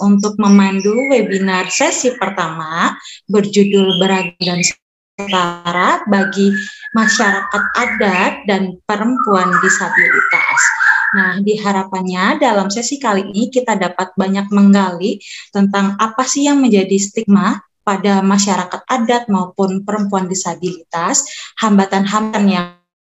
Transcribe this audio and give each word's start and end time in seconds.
untuk 0.00 0.36
memandu 0.36 0.92
webinar 1.08 1.72
sesi 1.72 2.12
pertama 2.20 2.94
berjudul 3.28 3.96
Beragam 3.96 4.60
Setara 4.60 6.04
bagi 6.06 6.52
masyarakat 6.94 7.62
adat 7.74 8.32
dan 8.46 8.76
perempuan 8.86 9.50
disabilitas. 9.64 10.60
Nah, 11.08 11.40
diharapannya 11.40 12.36
dalam 12.36 12.68
sesi 12.68 13.00
kali 13.00 13.24
ini 13.32 13.48
kita 13.48 13.80
dapat 13.80 14.12
banyak 14.12 14.52
menggali 14.52 15.16
tentang 15.48 15.96
apa 15.96 16.22
sih 16.28 16.44
yang 16.44 16.60
menjadi 16.60 17.00
stigma 17.00 17.64
pada 17.80 18.20
masyarakat 18.20 18.84
adat 18.84 19.32
maupun 19.32 19.80
perempuan 19.88 20.28
disabilitas, 20.28 21.24
hambatan-hambatan 21.56 22.44
yang 22.44 22.66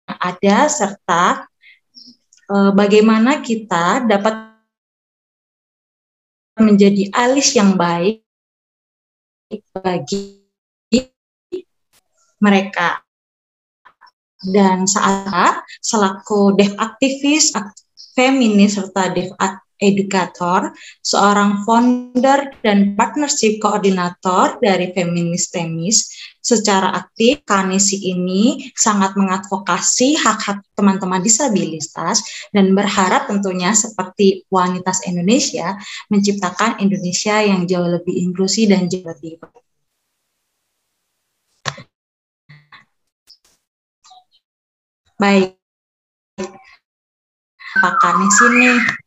ada 0.06 0.70
serta 0.70 1.50
e, 2.46 2.56
bagaimana 2.70 3.42
kita 3.42 4.06
dapat 4.06 4.49
menjadi 6.60 7.08
alis 7.16 7.56
yang 7.56 7.74
baik 7.74 8.22
bagi 9.74 10.44
mereka. 12.40 13.02
Dan 14.40 14.88
saat 14.88 15.60
selaku 15.84 16.56
dev 16.56 16.72
aktivis, 16.80 17.52
feminis 18.16 18.80
serta 18.80 19.12
dev 19.12 19.28
edukator, 19.80 20.76
seorang 21.00 21.64
founder 21.64 22.52
dan 22.60 22.94
partnership 22.94 23.58
koordinator 23.58 24.60
dari 24.60 24.92
Feminis 24.92 25.48
Temis, 25.48 26.12
secara 26.40 26.92
aktif 26.96 27.40
Kanisi 27.48 28.12
ini 28.12 28.72
sangat 28.76 29.16
mengadvokasi 29.16 30.20
hak-hak 30.20 30.64
teman-teman 30.76 31.24
disabilitas 31.24 32.20
dan 32.52 32.72
berharap 32.76 33.28
tentunya 33.28 33.72
seperti 33.72 34.44
wanita 34.52 34.92
Indonesia 35.08 35.76
menciptakan 36.12 36.80
Indonesia 36.80 37.40
yang 37.40 37.64
jauh 37.64 37.88
lebih 37.88 38.14
inklusi 38.20 38.68
dan 38.68 38.88
jauh 38.88 39.04
lebih 39.08 39.40
baik. 45.20 45.60
Pak 47.70 47.94
Kanisi 48.02 48.46
nih. 48.56 48.99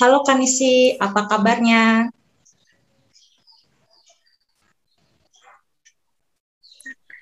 Halo 0.00 0.18
Kanisi, 0.28 0.74
apa 1.06 1.20
kabarnya? 1.30 1.82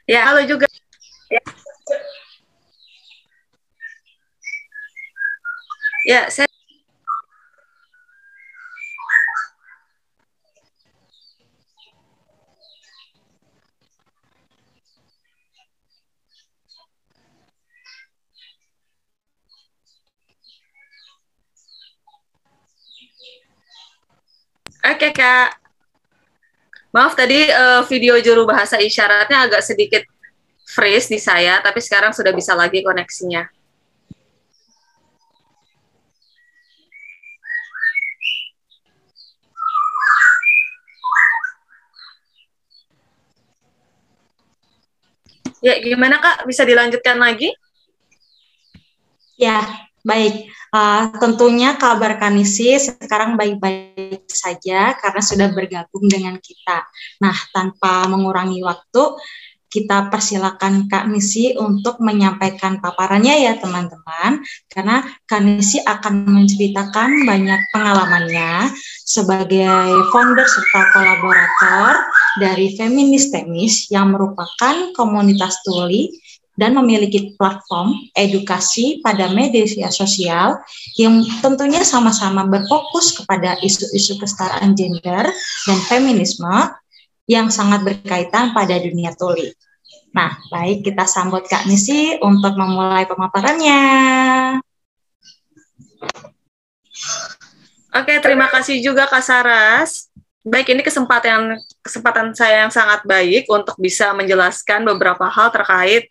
Ya, 0.06 0.26
halo 0.28 0.40
juga. 0.46 0.66
Ya, 1.30 1.40
ya 6.06 6.20
saya 6.32 6.48
Oke, 24.82 25.14
Kak. 25.14 25.62
Maaf 26.90 27.14
tadi 27.14 27.38
uh, 27.46 27.86
video 27.86 28.18
juru 28.18 28.42
bahasa 28.44 28.82
isyaratnya 28.82 29.46
agak 29.46 29.62
sedikit 29.62 30.02
freeze 30.66 31.06
di 31.06 31.22
saya, 31.22 31.62
tapi 31.62 31.78
sekarang 31.78 32.10
sudah 32.10 32.34
bisa 32.34 32.52
lagi 32.58 32.82
koneksinya. 32.82 33.46
Ya, 45.62 45.78
gimana 45.78 46.18
Kak? 46.18 46.42
Bisa 46.50 46.66
dilanjutkan 46.66 47.22
lagi? 47.22 47.54
Ya, 49.38 49.62
baik. 50.02 50.50
Uh, 50.72 51.14
tentunya 51.20 51.78
kabar 51.78 52.18
Kanisi 52.18 52.74
sekarang 52.80 53.38
baik-baik 53.38 54.26
saja 54.26 54.98
karena 54.98 55.22
sudah 55.22 55.48
bergabung 55.54 56.06
dengan 56.10 56.36
kita. 56.42 56.84
Nah, 57.22 57.36
tanpa 57.54 58.08
mengurangi 58.10 58.64
waktu, 58.64 59.02
kita 59.72 60.12
persilakan 60.12 60.84
Kak 60.84 61.08
Nisi 61.08 61.56
untuk 61.56 61.96
menyampaikan 62.04 62.76
paparannya 62.76 63.40
ya 63.40 63.56
teman-teman, 63.56 64.44
karena 64.68 65.00
Kak 65.24 65.40
Nisi 65.40 65.80
akan 65.80 66.28
menceritakan 66.28 67.24
banyak 67.24 67.60
pengalamannya 67.72 68.68
sebagai 69.08 69.96
founder 70.12 70.44
serta 70.44 70.92
kolaborator 70.92 72.04
dari 72.36 72.76
Feminis 72.76 73.32
Temis 73.32 73.88
yang 73.88 74.12
merupakan 74.12 74.92
komunitas 74.92 75.64
tuli 75.64 76.12
dan 76.62 76.78
memiliki 76.78 77.34
platform 77.34 77.98
edukasi 78.14 79.02
pada 79.02 79.26
media 79.34 79.66
sosial 79.90 80.62
yang 80.94 81.26
tentunya 81.42 81.82
sama-sama 81.82 82.46
berfokus 82.46 83.18
kepada 83.18 83.58
isu-isu 83.58 84.14
kesetaraan 84.22 84.78
gender 84.78 85.26
dan 85.66 85.78
feminisme 85.90 86.54
yang 87.26 87.50
sangat 87.50 87.82
berkaitan 87.82 88.54
pada 88.54 88.78
dunia 88.78 89.10
tuli. 89.18 89.50
Nah, 90.14 90.38
baik 90.54 90.86
kita 90.86 91.02
sambut 91.02 91.42
Kak 91.50 91.66
Nisi 91.66 92.14
untuk 92.22 92.54
memulai 92.54 93.10
pemaparannya. 93.10 93.82
Oke, 97.90 98.22
terima 98.22 98.46
kasih 98.54 98.78
juga 98.78 99.10
Kak 99.10 99.24
Saras. 99.24 100.12
Baik, 100.46 100.74
ini 100.74 100.82
kesempatan 100.86 101.58
kesempatan 101.82 102.34
saya 102.34 102.66
yang 102.66 102.72
sangat 102.72 103.02
baik 103.02 103.50
untuk 103.50 103.74
bisa 103.82 104.14
menjelaskan 104.14 104.86
beberapa 104.86 105.26
hal 105.26 105.50
terkait 105.50 106.06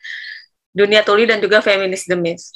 dunia 0.71 1.03
tuli 1.03 1.27
dan 1.27 1.43
juga 1.43 1.59
feminis 1.59 2.07
demis. 2.07 2.51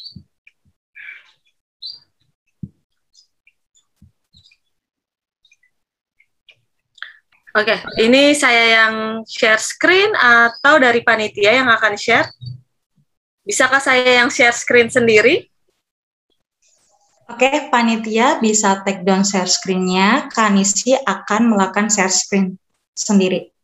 Oke, 7.56 7.72
okay, 7.72 7.80
ini 8.04 8.36
saya 8.36 8.84
yang 8.84 9.24
share 9.24 9.56
screen 9.64 10.12
atau 10.12 10.76
dari 10.76 11.00
panitia 11.08 11.64
yang 11.64 11.72
akan 11.72 11.96
share? 11.96 12.28
Bisakah 13.48 13.80
saya 13.80 14.20
yang 14.20 14.28
share 14.28 14.52
screen 14.52 14.92
sendiri? 14.92 15.48
Oke, 17.32 17.48
okay, 17.48 17.72
panitia 17.72 18.44
bisa 18.44 18.84
take 18.84 19.08
down 19.08 19.24
share 19.24 19.48
screen-nya. 19.48 20.28
Kanisi 20.36 21.00
akan 21.00 21.56
melakukan 21.56 21.88
share 21.88 22.12
screen 22.12 22.60
sendiri. 22.92 23.55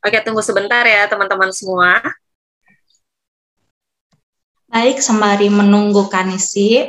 Oke, 0.00 0.16
tunggu 0.24 0.40
sebentar 0.40 0.80
ya 0.88 1.04
teman-teman 1.12 1.52
semua. 1.52 2.00
Baik, 4.70 5.04
sembari 5.04 5.52
menunggu 5.52 6.08
Kanisi 6.08 6.88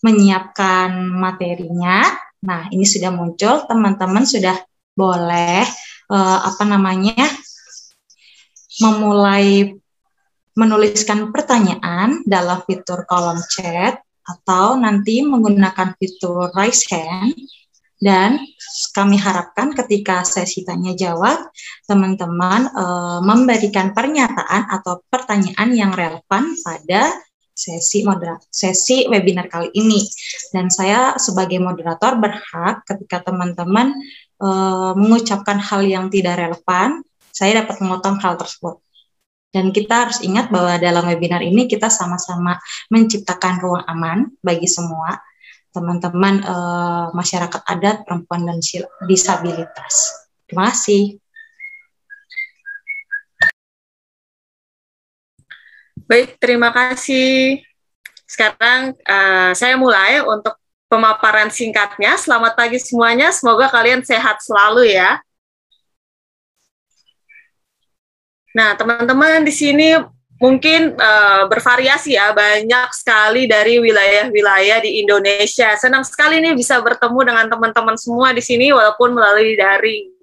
menyiapkan 0.00 0.94
materinya. 1.12 2.00
Nah, 2.40 2.68
ini 2.72 2.88
sudah 2.88 3.12
muncul, 3.12 3.68
teman-teman 3.68 4.24
sudah 4.24 4.56
boleh 4.96 5.68
uh, 6.08 6.38
apa 6.48 6.64
namanya 6.64 7.28
memulai 8.80 9.74
menuliskan 10.54 11.28
pertanyaan 11.28 12.22
dalam 12.24 12.62
fitur 12.64 13.04
kolom 13.04 13.42
chat 13.52 14.00
atau 14.24 14.80
nanti 14.80 15.20
menggunakan 15.20 15.92
fitur 15.98 16.48
raise 16.56 16.88
hand 16.88 17.36
dan 18.04 18.36
kami 18.92 19.16
harapkan 19.16 19.72
ketika 19.72 20.28
sesi 20.28 20.60
tanya 20.60 20.92
jawab, 20.92 21.40
teman-teman 21.88 22.68
e, 22.68 22.84
memberikan 23.24 23.96
pernyataan 23.96 24.68
atau 24.68 25.00
pertanyaan 25.08 25.72
yang 25.72 25.96
relevan 25.96 26.52
pada 26.60 27.16
sesi 27.56 28.04
moderator 28.04 28.44
sesi 28.52 29.08
webinar 29.08 29.48
kali 29.48 29.72
ini. 29.72 30.04
Dan 30.52 30.68
saya 30.68 31.16
sebagai 31.16 31.56
moderator 31.64 32.20
berhak 32.20 32.84
ketika 32.84 33.24
teman-teman 33.24 33.96
e, 34.36 34.48
mengucapkan 35.00 35.56
hal 35.56 35.80
yang 35.88 36.12
tidak 36.12 36.36
relevan, 36.36 37.00
saya 37.32 37.64
dapat 37.64 37.80
memotong 37.80 38.20
hal 38.20 38.36
tersebut. 38.36 38.84
Dan 39.48 39.72
kita 39.72 40.04
harus 40.04 40.20
ingat 40.20 40.52
bahwa 40.52 40.76
dalam 40.76 41.08
webinar 41.08 41.40
ini 41.40 41.64
kita 41.64 41.88
sama-sama 41.88 42.60
menciptakan 42.92 43.64
ruang 43.64 43.86
aman 43.88 44.28
bagi 44.44 44.68
semua 44.68 45.16
teman-teman 45.74 46.46
uh, 46.46 47.10
masyarakat 47.10 47.62
adat, 47.66 48.06
perempuan, 48.06 48.46
dan 48.46 48.62
disabilitas. 49.10 49.94
Terima 50.46 50.70
kasih. 50.70 51.18
Baik, 56.06 56.38
terima 56.38 56.70
kasih. 56.70 57.58
Sekarang 58.22 58.94
uh, 59.02 59.50
saya 59.56 59.74
mulai 59.74 60.22
untuk 60.22 60.54
pemaparan 60.86 61.50
singkatnya. 61.50 62.14
Selamat 62.22 62.54
pagi 62.54 62.78
semuanya, 62.78 63.34
semoga 63.34 63.66
kalian 63.66 64.06
sehat 64.06 64.38
selalu 64.46 64.94
ya. 64.94 65.18
Nah, 68.54 68.78
teman-teman 68.78 69.42
di 69.42 69.50
sini 69.50 69.98
mungkin 70.42 70.98
uh, 70.98 71.46
bervariasi 71.46 72.18
ya, 72.18 72.34
banyak 72.34 72.88
sekali 72.94 73.46
dari 73.46 73.78
wilayah-wilayah 73.78 74.82
di 74.82 75.02
Indonesia. 75.02 75.74
Senang 75.78 76.02
sekali 76.02 76.42
nih 76.42 76.54
bisa 76.54 76.78
bertemu 76.82 77.20
dengan 77.22 77.46
teman-teman 77.50 77.96
semua 77.98 78.34
di 78.34 78.42
sini 78.42 78.74
walaupun 78.74 79.14
melalui 79.14 79.54
daring. 79.54 80.14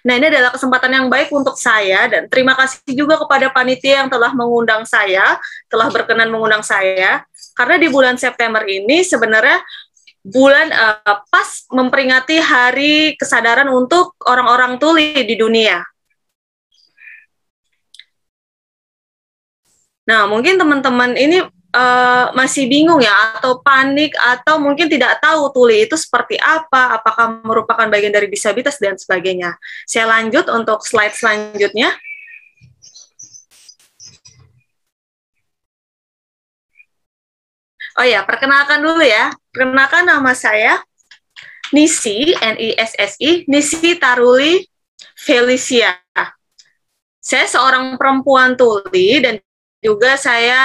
Nah, 0.00 0.16
ini 0.16 0.32
adalah 0.32 0.48
kesempatan 0.56 0.96
yang 0.96 1.06
baik 1.12 1.28
untuk 1.28 1.60
saya 1.60 2.08
dan 2.08 2.24
terima 2.32 2.56
kasih 2.56 2.80
juga 2.96 3.20
kepada 3.20 3.52
panitia 3.52 4.00
yang 4.04 4.08
telah 4.08 4.32
mengundang 4.32 4.88
saya, 4.88 5.36
telah 5.68 5.92
berkenan 5.92 6.32
mengundang 6.32 6.64
saya. 6.64 7.20
Karena 7.52 7.76
di 7.76 7.88
bulan 7.92 8.16
September 8.16 8.64
ini 8.64 9.04
sebenarnya 9.04 9.60
bulan 10.24 10.72
uh, 10.72 11.20
pas 11.28 11.68
memperingati 11.68 12.40
hari 12.40 13.12
kesadaran 13.20 13.68
untuk 13.68 14.16
orang-orang 14.24 14.80
tuli 14.80 15.12
di 15.20 15.36
dunia. 15.36 15.84
Nah, 20.08 20.26
mungkin 20.26 20.56
teman-teman 20.56 21.14
ini 21.14 21.44
uh, 21.74 22.26
masih 22.34 22.66
bingung 22.66 22.98
ya 23.02 23.38
atau 23.38 23.62
panik 23.62 24.14
atau 24.18 24.58
mungkin 24.58 24.90
tidak 24.90 25.22
tahu 25.22 25.50
tuli 25.54 25.86
itu 25.86 25.94
seperti 25.94 26.36
apa, 26.40 26.98
apakah 26.98 27.42
merupakan 27.42 27.86
bagian 27.86 28.14
dari 28.14 28.26
disabilitas 28.26 28.78
dan 28.82 28.98
sebagainya. 28.98 29.54
Saya 29.86 30.10
lanjut 30.10 30.46
untuk 30.50 30.82
slide 30.82 31.14
selanjutnya. 31.14 31.94
Oh 37.98 38.06
ya, 38.06 38.24
perkenalkan 38.24 38.80
dulu 38.80 39.02
ya. 39.04 39.28
Perkenalkan 39.52 40.08
nama 40.08 40.32
saya 40.32 40.80
Nisi, 41.70 42.32
N-I-S-S-I, 42.32 43.44
Nisi 43.46 43.98
Taruli 44.00 44.64
Felicia. 45.14 46.00
Saya 47.20 47.44
seorang 47.44 48.00
perempuan 48.00 48.56
tuli 48.56 49.20
dan 49.20 49.36
juga 49.80 50.16
saya 50.20 50.60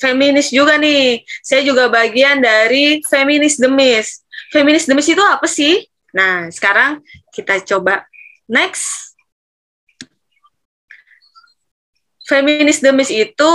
feminis 0.00 0.48
juga 0.48 0.80
nih. 0.80 1.22
Saya 1.44 1.62
juga 1.62 1.86
bagian 1.92 2.40
dari 2.40 3.04
feminis 3.04 3.60
demis. 3.60 4.24
Feminis 4.48 4.88
demis 4.88 5.08
itu 5.08 5.20
apa 5.20 5.44
sih? 5.44 5.84
Nah, 6.16 6.48
sekarang 6.48 7.04
kita 7.30 7.60
coba 7.68 8.08
next. 8.48 9.12
Feminis 12.24 12.80
demis 12.84 13.08
itu 13.08 13.52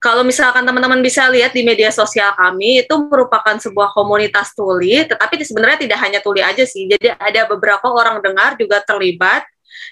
kalau 0.00 0.24
misalkan 0.24 0.64
teman-teman 0.64 1.04
bisa 1.04 1.28
lihat 1.28 1.52
di 1.52 1.60
media 1.60 1.92
sosial 1.92 2.32
kami 2.32 2.84
itu 2.84 2.94
merupakan 3.08 3.56
sebuah 3.60 3.92
komunitas 3.92 4.56
tuli, 4.56 5.04
tetapi 5.04 5.44
sebenarnya 5.44 5.84
tidak 5.84 5.98
hanya 6.00 6.20
tuli 6.24 6.40
aja 6.40 6.64
sih. 6.64 6.88
Jadi 6.88 7.12
ada 7.12 7.44
beberapa 7.44 7.84
orang 7.92 8.24
dengar 8.24 8.56
juga 8.56 8.80
terlibat 8.80 9.44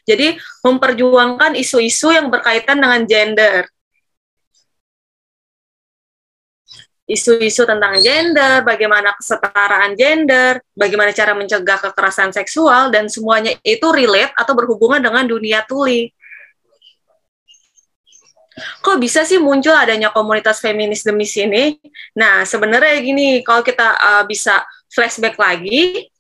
jadi 0.05 0.37
memperjuangkan 0.65 1.55
isu-isu 1.59 2.13
yang 2.13 2.29
berkaitan 2.33 2.81
dengan 2.81 3.03
gender. 3.05 3.69
Isu-isu 7.09 7.65
tentang 7.65 7.97
gender, 8.05 8.61
bagaimana 8.61 9.17
kesetaraan 9.17 9.97
gender, 9.97 10.61
bagaimana 10.77 11.09
cara 11.17 11.33
mencegah 11.33 11.81
kekerasan 11.89 12.37
seksual, 12.37 12.93
dan 12.93 13.09
semuanya 13.09 13.57
itu 13.65 13.89
relate 13.89 14.37
atau 14.37 14.53
berhubungan 14.53 15.01
dengan 15.01 15.25
dunia 15.25 15.65
tuli. 15.65 16.13
Kok 18.85 18.99
bisa 19.01 19.23
sih 19.25 19.41
muncul 19.41 19.73
adanya 19.73 20.13
komunitas 20.13 20.61
feminis 20.61 21.07
demi 21.07 21.25
sini? 21.25 21.79
Nah, 22.13 22.45
sebenarnya 22.45 23.01
gini, 23.01 23.41
kalau 23.41 23.63
kita 23.65 23.95
uh, 23.97 24.25
bisa 24.27 24.67
flashback 24.91 25.39
lagi, 25.39 26.11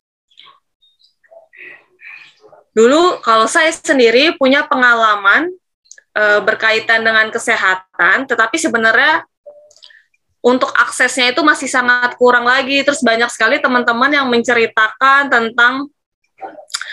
Dulu 2.78 3.18
kalau 3.26 3.50
saya 3.50 3.74
sendiri 3.74 4.38
punya 4.38 4.62
pengalaman 4.70 5.50
e, 6.14 6.24
berkaitan 6.46 7.02
dengan 7.02 7.26
kesehatan, 7.34 8.30
tetapi 8.30 8.54
sebenarnya 8.54 9.26
untuk 10.38 10.70
aksesnya 10.70 11.34
itu 11.34 11.42
masih 11.42 11.66
sangat 11.66 12.14
kurang 12.14 12.46
lagi. 12.46 12.86
Terus 12.86 13.02
banyak 13.02 13.26
sekali 13.34 13.58
teman-teman 13.58 14.14
yang 14.14 14.30
menceritakan 14.30 15.26
tentang 15.26 15.90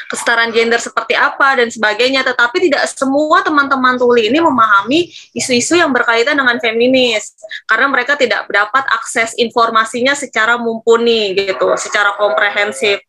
kesetaraan 0.10 0.50
gender 0.50 0.82
seperti 0.82 1.14
apa 1.14 1.62
dan 1.62 1.70
sebagainya, 1.70 2.26
tetapi 2.26 2.66
tidak 2.66 2.90
semua 2.90 3.46
teman-teman 3.46 3.94
tuli 3.98 4.34
ini 4.34 4.42
memahami 4.42 5.14
isu-isu 5.38 5.78
yang 5.78 5.94
berkaitan 5.94 6.34
dengan 6.34 6.58
feminis 6.58 7.38
karena 7.70 7.90
mereka 7.90 8.18
tidak 8.18 8.50
dapat 8.50 8.86
akses 8.90 9.38
informasinya 9.38 10.18
secara 10.18 10.58
mumpuni 10.58 11.38
gitu, 11.38 11.78
secara 11.78 12.18
komprehensif. 12.18 13.02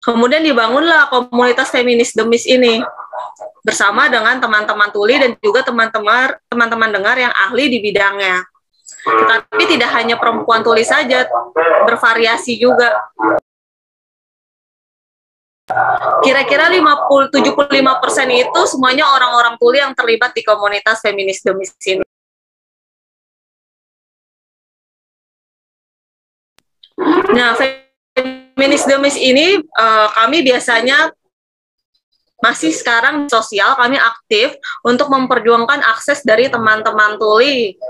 Kemudian 0.00 0.40
dibangunlah 0.40 1.12
komunitas 1.12 1.68
feminis 1.68 2.16
demis 2.16 2.48
ini 2.48 2.80
bersama 3.60 4.08
dengan 4.08 4.40
teman-teman 4.40 4.88
tuli 4.88 5.20
dan 5.20 5.36
juga 5.44 5.60
teman-teman 5.60 6.40
teman-teman 6.48 6.88
dengar 6.88 7.16
yang 7.20 7.32
ahli 7.36 7.68
di 7.68 7.84
bidangnya. 7.84 8.40
Tetapi 9.00 9.64
tidak 9.68 9.92
hanya 9.96 10.16
perempuan 10.16 10.64
tuli 10.64 10.84
saja, 10.84 11.28
bervariasi 11.84 12.56
juga. 12.56 12.96
Kira-kira 16.24 16.66
50 16.66 17.30
75% 17.30 17.70
itu 18.34 18.60
semuanya 18.66 19.06
orang-orang 19.06 19.54
tuli 19.60 19.78
yang 19.78 19.94
terlibat 19.94 20.34
di 20.34 20.42
komunitas 20.42 20.98
feminis 21.04 21.44
demis 21.44 21.70
ini. 21.86 22.02
Nah, 27.30 27.54
Feminis 28.60 28.84
Demis 28.84 29.16
ini 29.16 29.56
uh, 29.56 30.08
kami 30.20 30.44
biasanya 30.44 31.08
masih 32.44 32.76
sekarang 32.76 33.24
sosial 33.32 33.72
kami 33.72 33.96
aktif 33.96 34.52
untuk 34.84 35.08
memperjuangkan 35.08 35.80
akses 35.80 36.20
dari 36.28 36.52
teman-teman 36.52 37.16
tuli. 37.16 37.80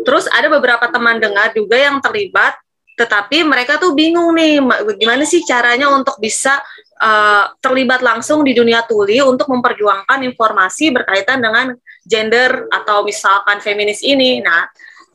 Terus 0.00 0.32
ada 0.32 0.48
beberapa 0.48 0.88
teman 0.88 1.20
dengar 1.20 1.52
juga 1.52 1.76
yang 1.76 2.00
terlibat, 2.00 2.56
tetapi 2.96 3.44
mereka 3.44 3.76
tuh 3.76 3.92
bingung 3.92 4.32
nih, 4.32 4.64
bagaimana 4.64 5.28
sih 5.28 5.44
caranya 5.44 5.92
untuk 5.92 6.16
bisa 6.16 6.56
uh, 6.96 7.52
terlibat 7.60 8.00
langsung 8.00 8.48
di 8.48 8.56
dunia 8.56 8.88
tuli 8.88 9.20
untuk 9.20 9.52
memperjuangkan 9.52 10.24
informasi 10.24 10.88
berkaitan 10.88 11.44
dengan 11.44 11.76
gender 12.08 12.64
atau 12.72 13.04
misalkan 13.04 13.60
feminis 13.60 14.00
ini. 14.00 14.40
Nah, 14.40 14.72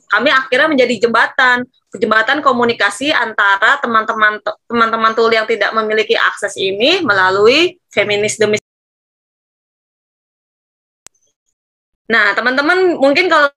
kami 0.08 0.32
akhirnya 0.32 0.72
menjadi 0.72 1.08
jembatan 1.08 1.68
jembatan 1.96 2.40
komunikasi 2.40 3.12
antara 3.12 3.80
teman-teman 3.84 4.40
teman-teman 4.68 5.12
tuli 5.16 5.36
yang 5.36 5.48
tidak 5.48 5.72
memiliki 5.76 6.16
akses 6.16 6.56
ini 6.56 7.04
melalui 7.04 7.80
feminis 7.92 8.40
demi 8.40 8.58
Nah, 12.08 12.32
teman-teman 12.32 12.96
mungkin 12.96 13.28
kalau 13.28 13.52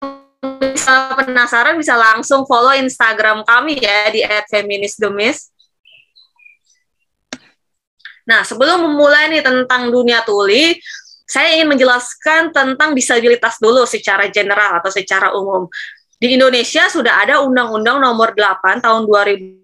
bisa 0.58 1.14
penasaran 1.14 1.78
bisa 1.78 1.94
langsung 1.94 2.42
follow 2.50 2.74
Instagram 2.74 3.46
kami 3.46 3.78
ya 3.78 4.10
di 4.10 4.26
@feminisdemis. 4.50 5.54
Nah, 8.26 8.42
sebelum 8.42 8.90
memulai 8.90 9.30
nih 9.30 9.42
tentang 9.42 9.90
dunia 9.90 10.26
tuli, 10.26 10.78
saya 11.30 11.54
ingin 11.54 11.70
menjelaskan 11.70 12.50
tentang 12.50 12.90
disabilitas 12.90 13.62
dulu 13.62 13.86
secara 13.86 14.26
general 14.34 14.82
atau 14.82 14.90
secara 14.90 15.30
umum. 15.34 15.70
Di 16.20 16.36
Indonesia 16.36 16.84
sudah 16.92 17.24
ada 17.24 17.40
Undang-Undang 17.40 17.96
Nomor 18.04 18.36
8 18.36 18.84
tahun 18.84 19.08
2016 19.08 19.56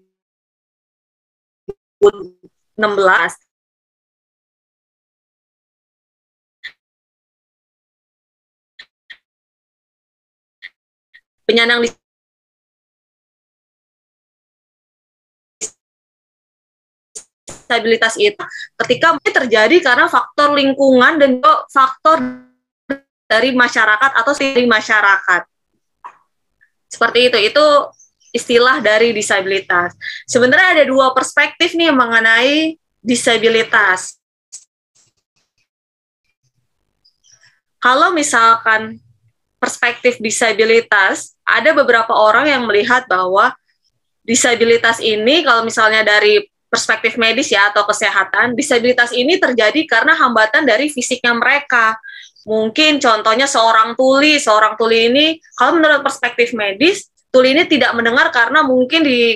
penyandang 11.45 11.85
disabilitas 17.69 18.17
itu 18.17 18.41
ketika 18.81 19.13
terjadi 19.21 19.77
karena 19.85 20.09
faktor 20.09 20.57
lingkungan 20.57 21.21
dan 21.21 21.37
faktor 21.69 22.17
dari 23.29 23.53
masyarakat 23.53 24.11
atau 24.17 24.33
dari 24.33 24.65
masyarakat. 24.65 25.56
Seperti 26.87 27.31
itu. 27.31 27.37
Itu 27.51 27.65
istilah 28.35 28.83
dari 28.83 29.15
disabilitas. 29.15 29.95
Sebenarnya 30.27 30.81
ada 30.81 30.83
dua 30.87 31.11
perspektif 31.15 31.73
nih 31.73 31.91
mengenai 31.91 32.75
disabilitas. 32.99 34.19
Kalau 37.77 38.11
misalkan 38.11 38.99
perspektif 39.61 40.19
disabilitas, 40.19 41.37
ada 41.45 41.71
beberapa 41.71 42.11
orang 42.11 42.49
yang 42.49 42.63
melihat 42.67 43.07
bahwa 43.07 43.53
disabilitas 44.27 44.99
ini 44.99 45.45
kalau 45.45 45.63
misalnya 45.63 46.03
dari 46.03 46.43
perspektif 46.67 47.15
medis 47.15 47.47
ya 47.47 47.71
atau 47.71 47.87
kesehatan, 47.87 48.53
disabilitas 48.53 49.15
ini 49.15 49.39
terjadi 49.39 49.87
karena 49.87 50.13
hambatan 50.19 50.67
dari 50.67 50.91
fisiknya 50.91 51.31
mereka 51.31 51.95
Mungkin 52.47 53.03
contohnya 53.03 53.43
seorang 53.43 53.99
tuli, 53.99 54.39
seorang 54.39 54.79
tuli 54.79 55.11
ini 55.11 55.25
kalau 55.59 55.75
menurut 55.75 55.99
perspektif 55.99 56.55
medis, 56.55 57.11
tuli 57.27 57.51
ini 57.51 57.67
tidak 57.67 57.91
mendengar 57.91 58.31
karena 58.31 58.63
mungkin 58.63 59.03
di 59.03 59.35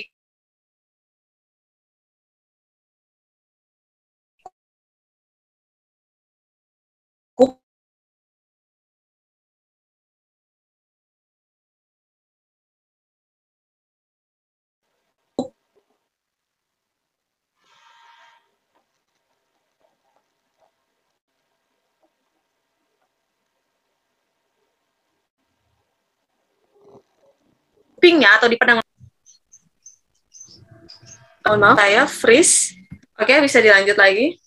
kupingnya 28.01 28.33
atau 28.41 28.49
di 28.49 28.57
pendengar. 28.57 28.81
Oh, 31.45 31.53
maaf, 31.53 31.77
saya 31.77 32.09
freeze. 32.09 32.73
Oke, 33.13 33.37
bisa 33.45 33.61
dilanjut 33.61 33.93
lagi. 33.93 34.41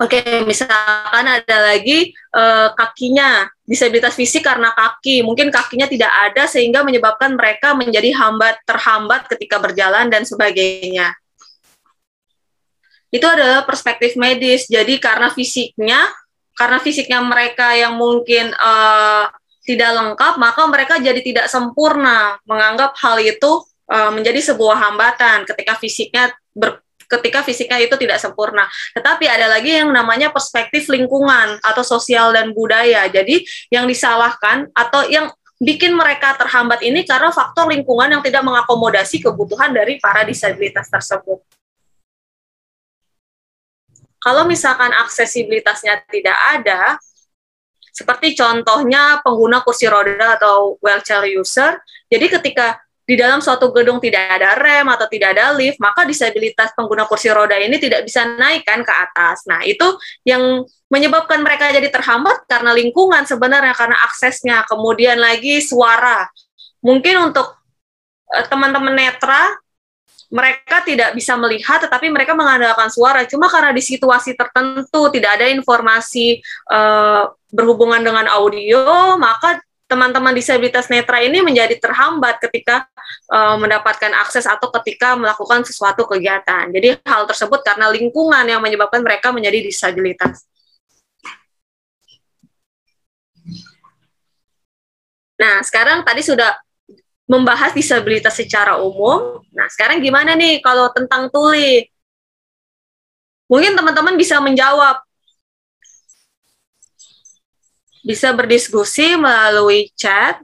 Oke, 0.00 0.42
misalkan 0.42 1.26
ada 1.28 1.56
lagi 1.70 2.10
uh, 2.34 2.74
kakinya, 2.74 3.46
disabilitas 3.62 4.16
fisik 4.18 4.42
karena 4.42 4.74
kaki, 4.74 5.22
mungkin 5.22 5.54
kakinya 5.54 5.86
tidak 5.86 6.10
ada 6.10 6.50
sehingga 6.50 6.82
menyebabkan 6.82 7.36
mereka 7.38 7.78
menjadi 7.78 8.10
hambat 8.16 8.58
terhambat 8.66 9.30
ketika 9.30 9.62
berjalan 9.62 10.10
dan 10.10 10.26
sebagainya. 10.26 11.14
Itu 13.12 13.26
adalah 13.28 13.62
perspektif 13.68 14.16
medis. 14.16 14.66
Jadi 14.66 14.96
karena 14.96 15.28
fisiknya 15.28 16.08
karena 16.60 16.76
fisiknya 16.76 17.24
mereka 17.24 17.72
yang 17.72 17.96
mungkin 17.96 18.52
uh, 18.52 19.32
tidak 19.64 19.96
lengkap, 19.96 20.36
maka 20.36 20.62
mereka 20.68 21.00
jadi 21.00 21.16
tidak 21.24 21.46
sempurna 21.48 22.36
menganggap 22.44 22.92
hal 23.00 23.16
itu 23.16 23.64
uh, 23.88 24.12
menjadi 24.12 24.52
sebuah 24.52 24.76
hambatan 24.76 25.48
ketika 25.48 25.80
fisiknya 25.80 26.28
ber, 26.52 26.84
ketika 27.08 27.40
fisiknya 27.40 27.80
itu 27.80 27.96
tidak 27.96 28.20
sempurna. 28.20 28.68
Tetapi 28.92 29.24
ada 29.24 29.48
lagi 29.48 29.80
yang 29.80 29.88
namanya 29.88 30.28
perspektif 30.28 30.92
lingkungan 30.92 31.56
atau 31.64 31.80
sosial 31.80 32.36
dan 32.36 32.52
budaya. 32.52 33.08
Jadi 33.08 33.40
yang 33.72 33.88
disalahkan 33.88 34.68
atau 34.76 35.08
yang 35.08 35.32
bikin 35.56 35.96
mereka 35.96 36.36
terhambat 36.36 36.84
ini 36.84 37.08
karena 37.08 37.32
faktor 37.32 37.72
lingkungan 37.72 38.20
yang 38.20 38.22
tidak 38.24 38.44
mengakomodasi 38.44 39.24
kebutuhan 39.24 39.72
dari 39.72 39.96
para 39.96 40.28
disabilitas 40.28 40.92
tersebut. 40.92 41.40
Kalau 44.20 44.44
misalkan 44.44 44.92
aksesibilitasnya 44.92 46.04
tidak 46.12 46.36
ada, 46.36 47.00
seperti 47.90 48.36
contohnya 48.36 49.24
pengguna 49.24 49.64
kursi 49.64 49.88
roda 49.88 50.36
atau 50.36 50.76
wheelchair 50.84 51.24
user, 51.34 51.80
jadi 52.06 52.26
ketika 52.28 52.78
di 53.10 53.18
dalam 53.18 53.42
suatu 53.42 53.74
gedung 53.74 53.98
tidak 53.98 54.38
ada 54.38 54.54
rem 54.54 54.86
atau 54.86 55.10
tidak 55.10 55.34
ada 55.34 55.50
lift, 55.50 55.82
maka 55.82 56.06
disabilitas 56.06 56.70
pengguna 56.78 57.10
kursi 57.10 57.26
roda 57.26 57.58
ini 57.58 57.74
tidak 57.82 58.06
bisa 58.06 58.22
naikkan 58.38 58.86
ke 58.86 58.92
atas. 58.94 59.42
Nah, 59.50 59.66
itu 59.66 59.82
yang 60.22 60.62
menyebabkan 60.86 61.42
mereka 61.42 61.74
jadi 61.74 61.90
terhambat 61.90 62.46
karena 62.46 62.70
lingkungan 62.70 63.26
sebenarnya, 63.26 63.74
karena 63.74 63.98
aksesnya. 64.06 64.62
Kemudian 64.62 65.18
lagi 65.18 65.58
suara. 65.58 66.30
Mungkin 66.86 67.34
untuk 67.34 67.50
eh, 68.30 68.46
teman-teman 68.46 68.94
netra 68.94 69.58
mereka 70.30 70.86
tidak 70.86 71.10
bisa 71.18 71.34
melihat 71.34 71.82
tetapi 71.82 72.06
mereka 72.06 72.38
mengandalkan 72.38 72.86
suara 72.86 73.26
cuma 73.26 73.50
karena 73.50 73.74
di 73.74 73.82
situasi 73.82 74.38
tertentu 74.38 75.10
tidak 75.10 75.42
ada 75.42 75.50
informasi 75.50 76.38
uh, 76.70 77.34
berhubungan 77.50 77.98
dengan 77.98 78.30
audio 78.30 79.18
maka 79.18 79.58
teman-teman 79.90 80.30
disabilitas 80.30 80.86
netra 80.86 81.18
ini 81.18 81.42
menjadi 81.42 81.74
terhambat 81.82 82.38
ketika 82.46 82.86
uh, 83.26 83.58
mendapatkan 83.58 84.14
akses 84.22 84.46
atau 84.46 84.70
ketika 84.78 85.18
melakukan 85.18 85.66
sesuatu 85.66 86.06
kegiatan. 86.06 86.70
Jadi 86.70 87.02
hal 87.02 87.26
tersebut 87.26 87.58
karena 87.66 87.90
lingkungan 87.90 88.46
yang 88.46 88.62
menyebabkan 88.62 89.02
mereka 89.02 89.34
menjadi 89.34 89.66
disabilitas. 89.66 90.46
Nah, 95.42 95.58
sekarang 95.66 96.06
tadi 96.06 96.22
sudah 96.22 96.54
membahas 97.30 97.70
disabilitas 97.70 98.34
secara 98.34 98.82
umum. 98.82 99.38
Nah, 99.54 99.70
sekarang 99.70 100.02
gimana 100.02 100.34
nih 100.34 100.58
kalau 100.58 100.90
tentang 100.90 101.30
tuli? 101.30 101.86
Mungkin 103.46 103.78
teman-teman 103.78 104.18
bisa 104.18 104.42
menjawab. 104.42 104.98
Bisa 108.02 108.34
berdiskusi 108.34 109.14
melalui 109.14 109.94
chat. 109.94 110.42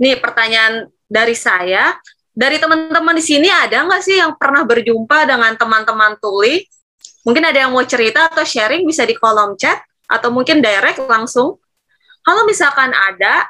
Nih 0.00 0.16
pertanyaan 0.16 0.88
dari 1.04 1.36
saya. 1.36 2.00
Dari 2.32 2.56
teman-teman 2.56 3.18
di 3.18 3.24
sini 3.24 3.52
ada 3.52 3.84
nggak 3.84 4.00
sih 4.00 4.16
yang 4.16 4.32
pernah 4.40 4.64
berjumpa 4.64 5.28
dengan 5.28 5.52
teman-teman 5.60 6.16
tuli? 6.22 6.64
Mungkin 7.26 7.44
ada 7.44 7.68
yang 7.68 7.76
mau 7.76 7.84
cerita 7.84 8.32
atau 8.32 8.46
sharing 8.46 8.88
bisa 8.88 9.04
di 9.04 9.12
kolom 9.12 9.60
chat 9.60 9.76
atau 10.08 10.32
mungkin 10.32 10.64
direct 10.64 11.04
langsung. 11.04 11.60
Kalau 12.24 12.48
misalkan 12.48 12.94
ada, 12.94 13.44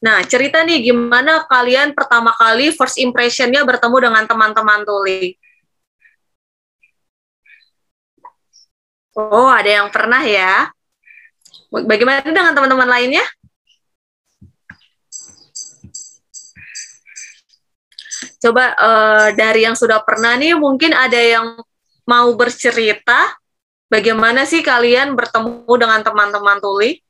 Nah, 0.00 0.24
cerita 0.24 0.64
nih 0.64 0.80
gimana 0.80 1.44
kalian 1.44 1.92
pertama 1.92 2.32
kali 2.32 2.72
first 2.72 2.96
impression-nya 2.96 3.60
bertemu 3.68 3.96
dengan 4.08 4.24
teman-teman 4.24 4.80
tuli? 4.88 5.36
Oh, 9.12 9.52
ada 9.52 9.68
yang 9.68 9.92
pernah 9.92 10.24
ya. 10.24 10.72
Bagaimana 11.68 12.24
dengan 12.24 12.56
teman-teman 12.56 12.88
lainnya? 12.88 13.24
Coba 18.40 18.72
uh, 18.72 19.28
dari 19.36 19.68
yang 19.68 19.76
sudah 19.76 20.00
pernah 20.00 20.32
nih, 20.40 20.56
mungkin 20.56 20.96
ada 20.96 21.20
yang 21.20 21.60
mau 22.08 22.32
bercerita 22.32 23.36
bagaimana 23.92 24.48
sih 24.48 24.64
kalian 24.64 25.12
bertemu 25.12 25.68
dengan 25.76 26.00
teman-teman 26.00 26.56
tuli? 26.56 27.04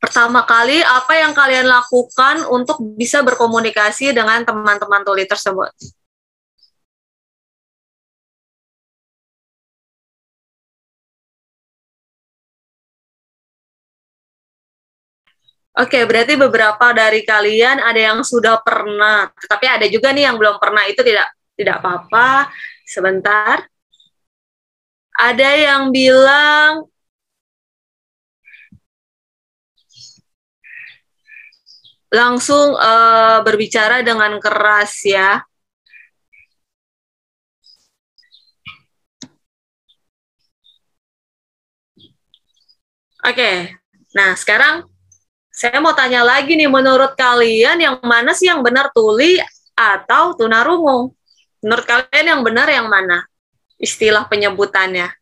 Pertama 0.00 0.42
kali 0.48 0.80
apa 0.80 1.12
yang 1.20 1.32
kalian 1.36 1.68
lakukan 1.68 2.48
untuk 2.48 2.80
bisa 2.96 3.20
berkomunikasi 3.20 4.16
dengan 4.16 4.42
teman-teman 4.48 5.04
tuli 5.04 5.28
tersebut? 5.28 5.70
Oke, 15.80 16.02
berarti 16.02 16.34
beberapa 16.34 16.90
dari 16.90 17.22
kalian 17.22 17.78
ada 17.78 18.00
yang 18.12 18.20
sudah 18.26 18.58
pernah, 18.60 19.30
tapi 19.46 19.70
ada 19.70 19.86
juga 19.86 20.10
nih 20.10 20.26
yang 20.26 20.36
belum 20.36 20.58
pernah. 20.58 20.82
Itu 20.90 21.00
tidak 21.06 21.30
tidak 21.54 21.78
apa-apa. 21.80 22.50
Sebentar. 22.84 23.64
Ada 25.14 25.50
yang 25.70 25.82
bilang 25.94 26.90
langsung 32.10 32.74
uh, 32.74 33.38
berbicara 33.46 34.02
dengan 34.02 34.36
keras 34.42 35.06
ya. 35.06 35.40
Oke, 43.20 43.76
nah 44.16 44.32
sekarang 44.32 44.88
saya 45.52 45.76
mau 45.76 45.92
tanya 45.92 46.24
lagi 46.24 46.56
nih, 46.56 46.72
menurut 46.72 47.12
kalian 47.12 47.76
yang 47.76 47.96
mana 48.00 48.32
sih 48.32 48.48
yang 48.48 48.64
benar 48.64 48.88
tuli 48.96 49.36
atau 49.76 50.32
tunarungu? 50.32 51.12
Menurut 51.60 51.84
kalian 51.84 52.26
yang 52.32 52.40
benar 52.40 52.64
yang 52.72 52.88
mana? 52.88 53.28
Istilah 53.76 54.24
penyebutannya. 54.24 55.19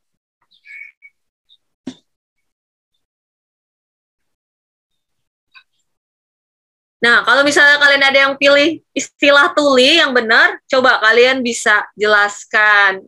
Nah, 6.99 7.23
kalau 7.23 7.47
misalnya 7.47 7.79
kalian 7.79 8.05
ada 8.05 8.19
yang 8.27 8.35
pilih 8.35 8.83
istilah 8.91 9.55
tuli 9.55 10.03
yang 10.03 10.11
benar, 10.11 10.59
coba 10.67 10.99
kalian 10.99 11.47
bisa 11.47 11.87
jelaskan 11.95 13.07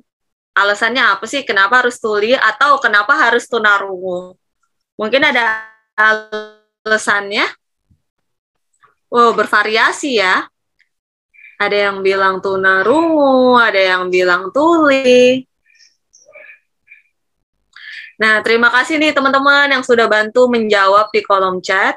alasannya 0.55 1.03
apa 1.03 1.25
sih 1.27 1.43
kenapa 1.47 1.83
harus 1.83 1.99
tuli 1.99 2.35
atau 2.35 2.79
kenapa 2.79 3.19
harus 3.19 3.51
tunarungu. 3.51 4.39
Mungkin 4.95 5.23
ada 5.27 5.67
alasannya. 5.99 7.49
Wow, 9.11 9.35
bervariasi 9.35 10.23
ya. 10.23 10.47
Ada 11.59 11.91
yang 11.91 12.07
bilang 12.07 12.39
tunarungu, 12.39 13.59
ada 13.59 13.81
yang 13.81 14.07
bilang 14.07 14.55
tuli. 14.55 15.45
Nah, 18.21 18.45
terima 18.45 18.69
kasih 18.69 19.01
nih 19.01 19.17
teman-teman 19.17 19.73
yang 19.73 19.83
sudah 19.83 20.05
bantu 20.05 20.47
menjawab 20.47 21.09
di 21.11 21.25
kolom 21.25 21.59
chat. 21.65 21.97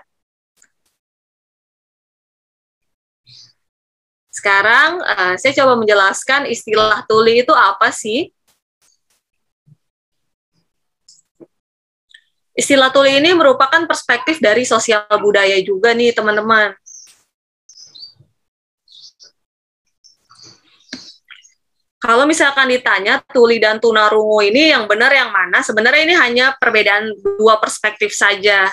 Sekarang 4.44 5.00
uh, 5.00 5.40
saya 5.40 5.56
coba 5.64 5.80
menjelaskan 5.80 6.52
istilah 6.52 7.08
tuli 7.08 7.48
itu 7.48 7.56
apa 7.56 7.96
sih? 7.96 8.28
Istilah 12.52 12.92
tuli 12.92 13.24
ini 13.24 13.32
merupakan 13.32 13.88
perspektif 13.88 14.44
dari 14.44 14.68
sosial 14.68 15.08
budaya 15.24 15.56
juga 15.64 15.96
nih 15.96 16.12
teman-teman. 16.12 16.76
kalau 22.04 22.28
misalkan 22.28 22.68
ditanya 22.68 23.24
tuli 23.32 23.64
dan 23.64 23.80
tunarungu 23.80 24.44
ini 24.44 24.76
yang 24.76 24.92
benar 24.92 25.08
yang 25.16 25.32
mana, 25.32 25.64
sebenarnya 25.64 26.04
ini 26.04 26.16
hanya 26.20 26.46
perbedaan 26.60 27.16
dua 27.40 27.56
perspektif 27.64 28.12
saja. 28.12 28.68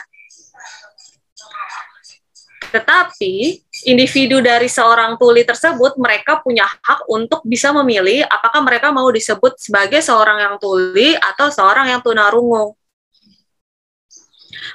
Tetapi 2.75 3.63
individu 3.89 4.45
dari 4.45 4.69
seorang 4.69 5.17
tuli 5.17 5.47
tersebut 5.47 5.97
mereka 5.97 6.41
punya 6.45 6.69
hak 6.69 7.09
untuk 7.09 7.41
bisa 7.47 7.73
memilih 7.73 8.27
apakah 8.29 8.61
mereka 8.61 8.93
mau 8.93 9.09
disebut 9.09 9.57
sebagai 9.57 10.05
seorang 10.05 10.41
yang 10.43 10.55
tuli 10.61 11.17
atau 11.17 11.49
seorang 11.49 11.89
yang 11.89 12.01
tunarungu. 12.05 12.77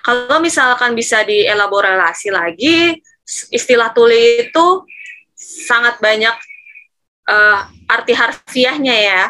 Kalau 0.06 0.38
misalkan 0.38 0.94
bisa 0.94 1.26
dielaborasi 1.26 2.30
lagi, 2.30 3.02
istilah 3.50 3.90
tuli 3.90 4.50
itu 4.50 4.66
sangat 5.34 5.98
banyak 5.98 6.36
uh, 7.30 7.60
arti 7.90 8.14
harfiahnya 8.14 8.96
ya. 8.96 9.24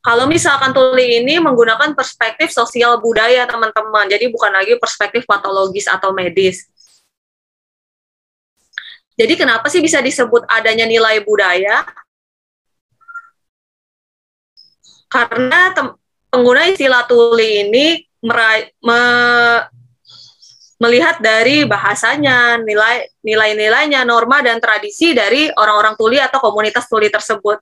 Kalau 0.00 0.24
misalkan 0.24 0.72
tuli 0.72 1.20
ini 1.20 1.36
menggunakan 1.36 1.92
perspektif 1.92 2.48
sosial 2.48 2.96
budaya 3.04 3.44
teman-teman, 3.44 4.08
jadi 4.08 4.32
bukan 4.32 4.48
lagi 4.56 4.80
perspektif 4.80 5.28
patologis 5.28 5.84
atau 5.84 6.16
medis. 6.16 6.64
Jadi 9.20 9.36
kenapa 9.36 9.68
sih 9.68 9.84
bisa 9.84 10.00
disebut 10.00 10.48
adanya 10.48 10.88
nilai 10.88 11.20
budaya? 11.20 11.84
Karena 15.12 15.76
pengguna 16.32 16.72
istilah 16.72 17.04
tuli 17.04 17.68
ini 17.68 18.00
me, 18.80 18.96
melihat 20.80 21.20
dari 21.20 21.68
bahasanya, 21.68 22.64
nilai 22.64 23.12
nilai-nilainya, 23.20 24.08
norma 24.08 24.40
dan 24.40 24.56
tradisi 24.56 25.12
dari 25.12 25.52
orang-orang 25.52 26.00
tuli 26.00 26.16
atau 26.16 26.40
komunitas 26.40 26.88
tuli 26.88 27.12
tersebut. 27.12 27.60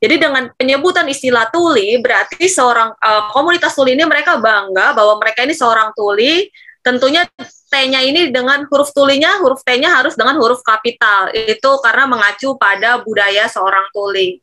Jadi 0.00 0.16
dengan 0.16 0.48
penyebutan 0.56 1.04
istilah 1.12 1.52
tuli 1.52 2.00
berarti 2.00 2.48
seorang 2.48 2.96
uh, 2.96 3.28
komunitas 3.36 3.76
tuli 3.76 3.92
ini 3.92 4.08
mereka 4.08 4.40
bangga 4.40 4.96
bahwa 4.96 5.20
mereka 5.20 5.44
ini 5.44 5.52
seorang 5.52 5.92
tuli. 5.92 6.48
Tentunya 6.80 7.28
T-nya 7.70 8.02
ini 8.02 8.34
dengan 8.34 8.66
huruf 8.66 8.90
tulinya, 8.90 9.38
huruf 9.38 9.62
T-nya 9.62 9.94
harus 9.94 10.18
dengan 10.18 10.34
huruf 10.42 10.60
kapital. 10.66 11.30
Itu 11.30 11.78
karena 11.78 12.10
mengacu 12.10 12.58
pada 12.58 12.98
budaya 12.98 13.46
seorang 13.46 13.86
tuli. 13.94 14.42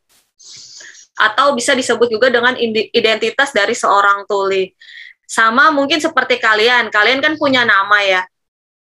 Atau 1.19 1.51
bisa 1.51 1.75
disebut 1.75 2.07
juga 2.07 2.31
dengan 2.31 2.55
identitas 2.96 3.51
dari 3.51 3.75
seorang 3.75 4.24
tuli. 4.24 4.72
Sama 5.27 5.75
mungkin 5.75 6.00
seperti 6.00 6.39
kalian, 6.39 6.88
kalian 6.88 7.19
kan 7.19 7.36
punya 7.36 7.67
nama 7.67 8.00
ya. 8.00 8.24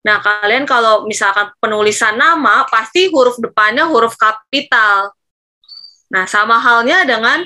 Nah, 0.05 0.21
kalian 0.23 0.69
kalau 0.69 1.09
misalkan 1.09 1.51
penulisan 1.59 2.15
nama, 2.15 2.69
pasti 2.69 3.09
huruf 3.09 3.41
depannya 3.41 3.89
huruf 3.89 4.15
kapital. 4.15 5.11
Nah, 6.13 6.29
sama 6.31 6.61
halnya 6.63 7.03
dengan 7.03 7.43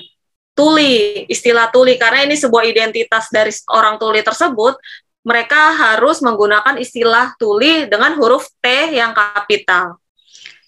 tuli, 0.53 1.25
istilah 1.31 1.73
tuli, 1.73 1.97
karena 1.97 2.29
ini 2.29 2.37
sebuah 2.37 2.69
identitas 2.69 3.33
dari 3.33 3.49
orang 3.73 3.97
tuli 3.97 4.21
tersebut, 4.21 4.77
mereka 5.21 5.77
harus 5.77 6.25
menggunakan 6.25 6.81
istilah 6.81 7.37
tuli 7.37 7.85
dengan 7.87 8.17
huruf 8.17 8.49
T 8.61 8.97
yang 8.97 9.13
kapital. 9.13 10.01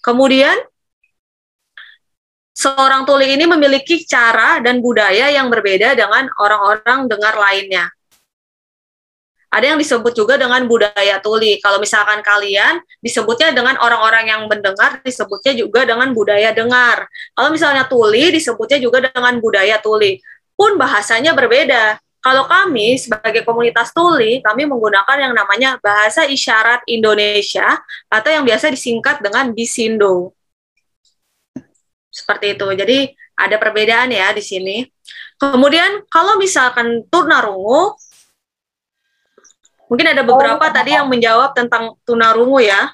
Kemudian, 0.05 0.53
seorang 2.53 3.07
tuli 3.09 3.33
ini 3.33 3.49
memiliki 3.49 4.05
cara 4.05 4.61
dan 4.61 4.77
budaya 4.77 5.33
yang 5.33 5.49
berbeda 5.49 5.97
dengan 5.97 6.29
orang-orang 6.37 7.09
dengar 7.09 7.33
lainnya. 7.33 7.89
Ada 9.53 9.73
yang 9.73 9.79
disebut 9.81 10.17
juga 10.17 10.33
dengan 10.33 10.65
budaya 10.65 11.21
tuli. 11.21 11.61
Kalau 11.61 11.77
misalkan 11.77 12.25
kalian 12.25 12.81
disebutnya 13.05 13.53
dengan 13.53 13.77
orang-orang 13.77 14.25
yang 14.25 14.41
mendengar, 14.49 14.97
disebutnya 15.05 15.53
juga 15.53 15.85
dengan 15.85 16.09
budaya 16.09 16.49
dengar. 16.57 17.05
Kalau 17.37 17.53
misalnya 17.53 17.85
tuli, 17.85 18.33
disebutnya 18.33 18.81
juga 18.81 19.13
dengan 19.13 19.37
budaya 19.37 19.77
tuli. 19.77 20.17
Pun 20.57 20.73
bahasanya 20.81 21.37
berbeda. 21.37 22.01
Kalau 22.23 22.47
kami 22.47 22.95
sebagai 22.95 23.43
komunitas 23.43 23.91
tuli, 23.91 24.39
kami 24.39 24.63
menggunakan 24.63 25.17
yang 25.19 25.35
namanya 25.35 25.75
bahasa 25.83 26.23
isyarat 26.23 26.87
Indonesia 26.87 27.83
atau 28.07 28.29
yang 28.31 28.47
biasa 28.47 28.71
disingkat 28.71 29.19
dengan 29.19 29.51
Bisindo. 29.51 30.31
Seperti 32.07 32.55
itu. 32.55 32.63
Jadi 32.71 33.11
ada 33.35 33.59
perbedaan 33.59 34.07
ya 34.15 34.31
di 34.31 34.39
sini. 34.39 34.87
Kemudian 35.35 36.07
kalau 36.07 36.39
misalkan 36.39 37.03
tunarungu, 37.11 37.99
Mungkin 39.93 40.09
ada 40.09 40.25
beberapa 40.25 40.65
tadi 40.73 40.97
yang 40.97 41.05
menjawab 41.05 41.53
tentang 41.53 41.93
tunarungu 42.01 42.57
ya. 42.65 42.89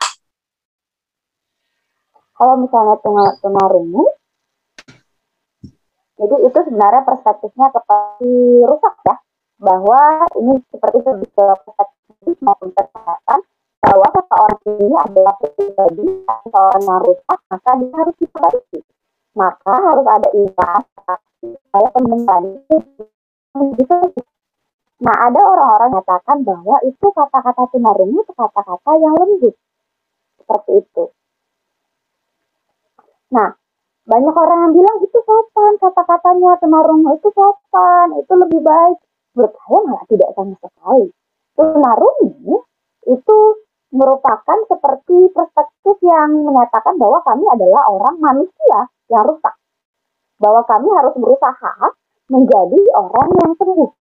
Kalau 2.35 2.59
misalnya 2.59 2.99
tunarungu, 3.39 4.03
jadi 6.19 6.35
itu 6.51 6.59
sebenarnya 6.67 7.01
perspektifnya 7.07 7.67
seperti 7.71 8.31
rusak 8.67 8.95
ya, 9.07 9.15
bahwa 9.63 10.27
ini 10.35 10.59
seperti 10.67 10.99
lebih 10.99 11.29
ke 11.31 11.45
perspektif 11.63 12.35
maupun 12.43 12.69
kesehatan, 12.75 13.39
bahwa 13.79 14.07
seseorang 14.11 14.61
ini 14.67 14.95
adalah 14.99 15.33
pribadi 15.39 16.05
seseorang 16.27 16.83
yang 16.83 17.01
rusak, 17.07 17.39
maka 17.47 17.71
dia 17.79 17.95
harus 17.95 18.15
diperbaiki. 18.19 18.79
Maka 19.39 19.73
harus 19.79 20.05
ada 20.11 20.29
imbas 20.35 20.83
supaya 21.39 21.87
pembenaran 21.95 22.43
itu 23.79 23.97
Nah, 24.99 25.15
ada 25.15 25.39
orang-orang 25.39 25.95
mengatakan 25.95 26.43
bahwa 26.43 26.75
itu 26.83 27.07
kata-kata 27.15 27.71
tunarungu 27.71 28.19
itu 28.19 28.33
kata-kata 28.35 28.91
yang 28.99 29.15
lembut. 29.15 29.55
Seperti 30.43 30.71
itu. 30.83 31.03
Nah, 33.31 33.55
banyak 34.09 34.33
orang 34.33 34.59
yang 34.65 34.73
bilang 34.73 34.97
itu 35.05 35.19
sopan 35.21 35.77
kata-katanya 35.77 36.57
tunarungu 36.57 37.13
itu 37.21 37.29
sopan, 37.29 38.07
itu 38.17 38.33
lebih 38.33 38.61
baik. 38.65 38.97
Menurut 39.37 39.53
saya 39.53 39.79
malah 39.85 40.05
tidak 40.09 40.29
sama 40.33 40.55
sekali. 40.57 41.05
Tunarungu 41.53 42.55
itu 43.05 43.37
merupakan 43.93 44.57
seperti 44.65 45.29
perspektif 45.29 45.95
yang 46.01 46.29
menyatakan 46.41 46.97
bahwa 46.97 47.21
kami 47.21 47.45
adalah 47.53 47.85
orang 47.85 48.17
manusia 48.17 48.89
yang 49.13 49.29
rusak. 49.29 49.53
Bahwa 50.41 50.65
kami 50.65 50.89
harus 50.89 51.13
berusaha 51.13 51.73
menjadi 52.33 52.81
orang 52.97 53.29
yang 53.45 53.51
sembuh 53.61 53.91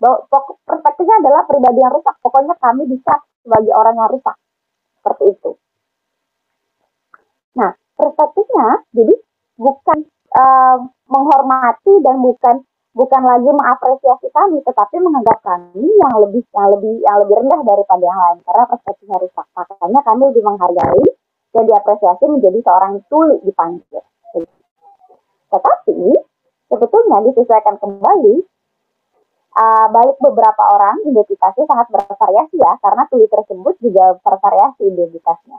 bahwa 0.00 0.24
perspektifnya 0.64 1.20
adalah 1.20 1.44
pribadi 1.44 1.78
yang 1.84 1.92
rusak. 1.92 2.16
Pokoknya 2.24 2.56
kami 2.56 2.88
bisa 2.88 3.20
sebagai 3.44 3.72
orang 3.76 3.94
yang 4.00 4.08
rusak. 4.08 4.36
Seperti 4.96 5.24
itu. 5.28 5.50
Nah, 7.60 7.70
perspektifnya 8.00 8.66
jadi 8.96 9.14
bukan 9.60 9.98
uh, 10.32 10.76
menghormati 11.12 12.00
dan 12.00 12.16
bukan 12.24 12.64
bukan 12.90 13.22
lagi 13.22 13.50
mengapresiasi 13.52 14.28
kami, 14.32 14.58
tetapi 14.64 14.96
menganggap 14.98 15.38
kami 15.44 15.84
yang 15.84 16.14
lebih 16.16 16.42
yang 16.56 16.66
lebih 16.72 16.94
yang 17.04 17.16
lebih 17.22 17.34
rendah 17.44 17.60
daripada 17.62 18.02
yang 18.02 18.18
lain 18.18 18.38
karena 18.48 18.64
perspektifnya 18.66 19.18
rusak. 19.20 19.46
Makanya 19.52 20.00
kami 20.02 20.22
lebih 20.32 20.42
menghargai 20.42 21.04
dan 21.50 21.62
diapresiasi 21.68 22.24
menjadi 22.26 22.58
seorang 22.64 22.92
tuli 23.06 23.36
dipanggil. 23.44 24.02
Tetapi 25.50 25.98
sebetulnya 26.70 27.18
disesuaikan 27.26 27.76
kembali 27.82 28.34
uh, 29.58 29.86
balik 29.90 30.16
beberapa 30.22 30.62
orang 30.62 31.02
identitasnya 31.06 31.66
sangat 31.66 31.90
bervariasi 31.90 32.56
ya, 32.58 32.78
karena 32.78 33.02
tuli 33.10 33.26
tersebut 33.26 33.74
juga 33.82 34.14
bervariasi 34.22 34.82
identitasnya. 34.86 35.58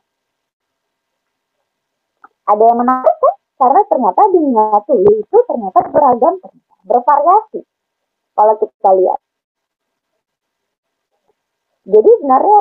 Ada 2.47 2.63
yang 2.71 2.79
menarik 2.79 3.15
kan? 3.19 3.35
Karena 3.61 3.81
ternyata 3.85 4.21
dunia 4.33 4.65
tuli 4.89 5.21
itu 5.21 5.37
ternyata 5.45 5.79
beragam, 5.93 6.33
bervariasi. 6.81 7.61
Kalau 8.33 8.53
kita 8.57 8.89
lihat. 8.97 9.19
Jadi 11.85 12.09
sebenarnya 12.09 12.59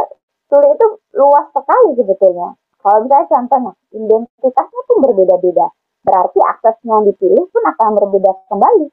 tuli 0.52 0.68
itu 0.76 0.86
luas 1.16 1.46
sekali 1.56 1.96
sebetulnya. 1.96 2.52
Kalau 2.84 2.98
misalnya 3.04 3.28
contohnya, 3.32 3.72
identitasnya 3.96 4.80
pun 4.84 4.96
berbeda-beda. 5.08 5.72
Berarti 6.04 6.38
aksesnya 6.44 6.92
yang 6.92 7.04
dipilih 7.08 7.44
pun 7.48 7.64
akan 7.64 7.88
berbeda 7.96 8.30
kembali 8.52 8.88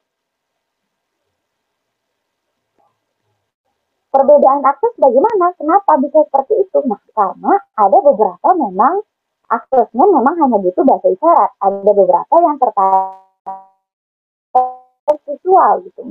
perbedaan 4.17 4.65
akses 4.65 4.93
bagaimana? 4.97 5.53
Kenapa 5.61 5.91
bisa 6.01 6.25
seperti 6.25 6.53
itu? 6.65 6.77
Nah, 6.89 7.01
karena 7.13 7.53
ada 7.77 7.97
beberapa 8.01 8.49
memang 8.57 9.05
aksesnya 9.47 10.05
memang 10.05 10.35
hanya 10.39 10.59
butuh 10.59 10.83
bahasa 10.83 11.07
isyarat. 11.11 11.51
Ada 11.63 11.91
beberapa 11.91 12.35
yang 12.43 12.55
terkait 12.59 13.17
visual 15.27 15.73
gitu. 15.87 16.01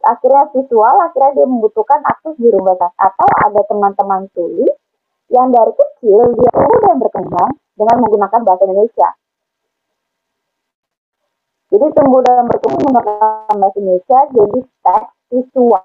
Akhirnya 0.00 0.48
visual, 0.56 0.94
akhirnya 1.04 1.30
dia 1.36 1.46
membutuhkan 1.46 2.00
akses 2.02 2.34
di 2.40 2.48
rumah 2.48 2.72
Atau 2.96 3.28
ada 3.46 3.60
teman-teman 3.68 4.26
tulis 4.32 4.74
yang 5.30 5.52
dari 5.54 5.70
kecil 5.70 6.34
dia 6.34 6.50
sudah 6.50 6.94
berkembang 6.98 7.50
dengan 7.78 7.96
menggunakan 8.02 8.40
bahasa 8.42 8.62
Indonesia. 8.66 9.08
Jadi 11.70 11.86
tumbuh 11.94 12.20
dan 12.26 12.50
berkembang 12.50 12.82
menggunakan 12.82 13.54
bahasa 13.54 13.76
Indonesia 13.78 14.18
jadi 14.34 14.58
teks 14.82 15.10
visual 15.30 15.84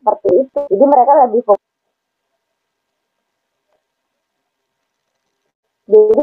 seperti 0.00 0.28
itu. 0.42 0.60
Jadi 0.66 0.84
mereka 0.88 1.12
lebih 1.28 1.40
fokus. 1.46 1.69
Jadi 5.90 6.22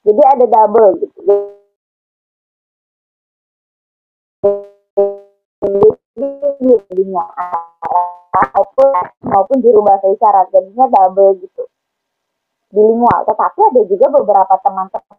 jadi 0.00 0.22
ada 0.36 0.44
double 0.44 0.90
gitu. 1.00 1.20
Jadi 5.60 5.88
jadinya 6.60 7.24
maupun 8.30 8.88
maupun 9.24 9.56
juru 9.64 9.80
bahasa 9.82 10.06
isyarat 10.12 10.46
jadinya 10.54 10.86
double 10.88 11.40
gitu 11.42 11.64
bilingual 12.70 13.20
tetapi 13.26 13.60
ada 13.66 13.82
juga 13.90 14.06
beberapa 14.14 14.54
teman-teman 14.62 15.18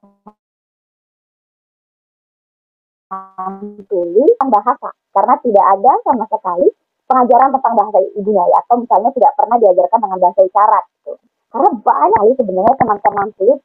tulis 3.91 4.31
bahasa 4.39 4.89
karena 5.11 5.35
tidak 5.43 5.65
ada 5.75 5.91
sama 6.07 6.25
sekali 6.31 6.67
pengajaran 7.11 7.51
tentang 7.51 7.73
bahasa 7.75 7.99
ibunya 8.15 8.43
ya 8.47 8.57
atau 8.63 8.75
misalnya 8.79 9.11
tidak 9.11 9.31
pernah 9.35 9.57
diajarkan 9.59 9.99
dengan 9.99 10.19
bahasa 10.23 10.41
isyarat 10.47 10.83
gitu. 10.95 11.11
Karena 11.51 11.69
banyak 11.75 12.19
kali 12.23 12.33
sebenarnya 12.39 12.75
teman-teman 12.79 13.27
tulis 13.35 13.59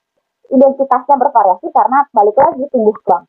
identitasnya 0.50 1.16
bervariasi 1.18 1.66
karena 1.70 1.98
balik 2.14 2.36
lagi 2.38 2.64
tumbuh 2.70 2.94
kembang. 3.02 3.24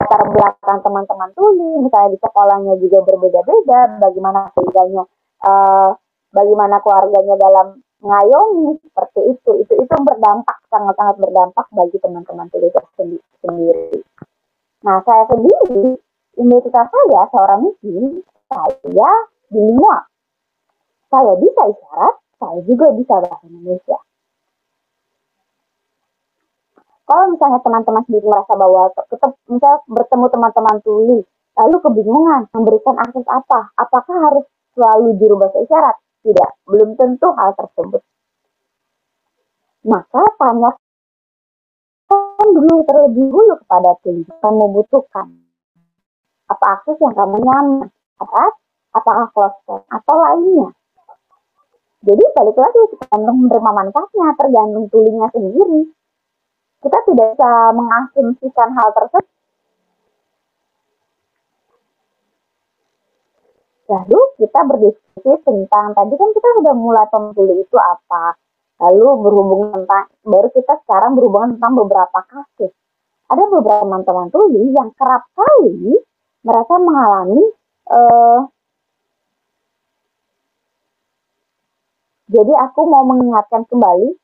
Latar 0.00 0.22
belakang 0.28 0.78
teman-teman 0.84 1.30
tuli, 1.32 1.70
misalnya 1.80 2.12
di 2.12 2.18
sekolahnya 2.20 2.74
juga 2.76 2.98
berbeda-beda, 3.08 3.78
bagaimana 4.04 4.52
keluarganya, 4.52 5.02
uh, 5.48 5.96
bagaimana 6.28 6.76
keluarganya 6.84 7.34
dalam 7.40 7.66
mengayomi 8.04 8.76
seperti 8.84 9.20
itu, 9.32 9.50
itu 9.64 9.72
itu 9.80 9.94
berdampak 10.04 10.60
sangat-sangat 10.68 11.16
berdampak 11.16 11.66
bagi 11.72 11.96
teman-teman 11.96 12.52
tulis 12.52 12.74
sendiri. 13.40 14.04
Nah, 14.84 15.00
saya 15.08 15.24
sendiri, 15.32 15.96
identitas 16.36 16.86
saya 16.92 17.20
seorang 17.32 17.60
muslim, 17.64 18.20
saya 18.52 19.10
bilingual. 19.48 20.04
Saya 21.14 21.38
bisa 21.38 21.62
isyarat, 21.70 22.14
saya 22.42 22.58
juga 22.66 22.90
bisa 22.98 23.14
bahasa 23.22 23.46
Indonesia. 23.46 23.98
Kalau 27.06 27.24
misalnya 27.30 27.62
teman-teman 27.62 28.02
sendiri 28.02 28.26
merasa 28.26 28.52
bahwa 28.58 28.90
tetap 28.98 29.30
misalnya 29.46 29.78
bertemu 29.86 30.26
teman-teman 30.34 30.76
tuli, 30.82 31.18
lalu 31.54 31.76
kebingungan 31.86 32.50
memberikan 32.50 32.98
akses 32.98 33.22
apa? 33.30 33.70
Apakah 33.78 34.16
harus 34.26 34.44
selalu 34.74 35.14
juru 35.22 35.38
bahasa 35.38 35.62
isyarat? 35.62 35.96
Tidak, 36.26 36.50
belum 36.66 36.98
tentu 36.98 37.30
hal 37.38 37.54
tersebut. 37.54 38.02
Maka 39.86 40.22
tanya 40.34 40.74
dulu 42.42 42.82
terlebih 42.90 43.30
dulu 43.30 43.54
kepada 43.62 43.94
tim 44.02 44.26
yang 44.26 44.54
membutuhkan 44.58 45.30
apa 46.50 46.64
akses 46.74 46.98
yang 46.98 47.14
kamu 47.14 47.38
nyaman, 47.38 47.86
apa 48.18 48.42
apakah 48.90 49.30
close 49.30 49.62
atau 49.86 50.16
lainnya. 50.18 50.74
Jadi 52.04 52.24
balik 52.36 52.56
lagi 52.60 52.80
tergantung 53.00 53.36
menerima 53.48 53.70
manfaatnya, 53.72 54.28
tergantung 54.36 54.84
tulingnya 54.92 55.28
sendiri. 55.32 55.88
Kita 56.84 56.98
tidak 57.08 57.26
bisa 57.32 57.50
mengasumsikan 57.72 58.68
hal 58.76 58.88
tersebut. 58.92 59.32
Lalu 63.88 64.20
kita 64.36 64.60
berdiskusi 64.68 65.32
tentang 65.44 65.96
tadi 65.96 66.14
kan 66.16 66.30
kita 66.32 66.48
sudah 66.60 66.74
mulai 66.76 67.04
pemilih 67.08 67.64
itu 67.64 67.76
apa, 67.76 68.36
lalu 68.80 69.08
berhubungan 69.24 69.72
tentang 69.76 70.08
baru 70.24 70.48
kita 70.52 70.80
sekarang 70.84 71.16
berhubungan 71.16 71.56
tentang 71.56 71.72
beberapa 71.84 72.20
kasus. 72.28 72.72
Ada 73.28 73.44
beberapa 73.48 73.84
teman-teman 73.84 74.28
tuli 74.28 74.72
yang 74.72 74.92
kerap 74.96 75.24
kali 75.32 76.00
mereka 76.44 76.74
mengalami 76.76 77.44
uh, 77.88 78.44
jadi 82.34 82.52
aku 82.66 82.80
mau 82.90 83.06
mengingatkan 83.06 83.62
kembali 83.70 84.18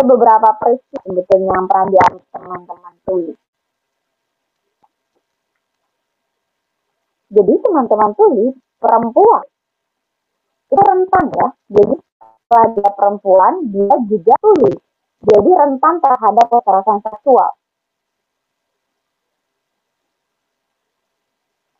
beberapa 0.00 0.48
peristiwa 0.56 1.00
sebetulnya 1.04 1.52
yang 1.52 1.66
pernah 1.68 1.86
dialami 1.92 2.20
teman-teman 2.32 2.94
tuli. 3.04 3.34
Jadi 7.26 7.52
teman-teman 7.60 8.10
tuli 8.16 8.46
perempuan 8.80 9.44
itu 10.66 10.82
rentan 10.82 11.26
ya. 11.36 11.48
Jadi 11.68 11.94
pada 12.48 12.86
perempuan 12.96 13.52
dia 13.68 13.96
juga 14.08 14.34
tuli. 14.40 14.72
Jadi 15.20 15.50
rentan 15.52 15.94
terhadap 16.00 16.46
kekerasan 16.48 16.98
seksual. 17.04 17.50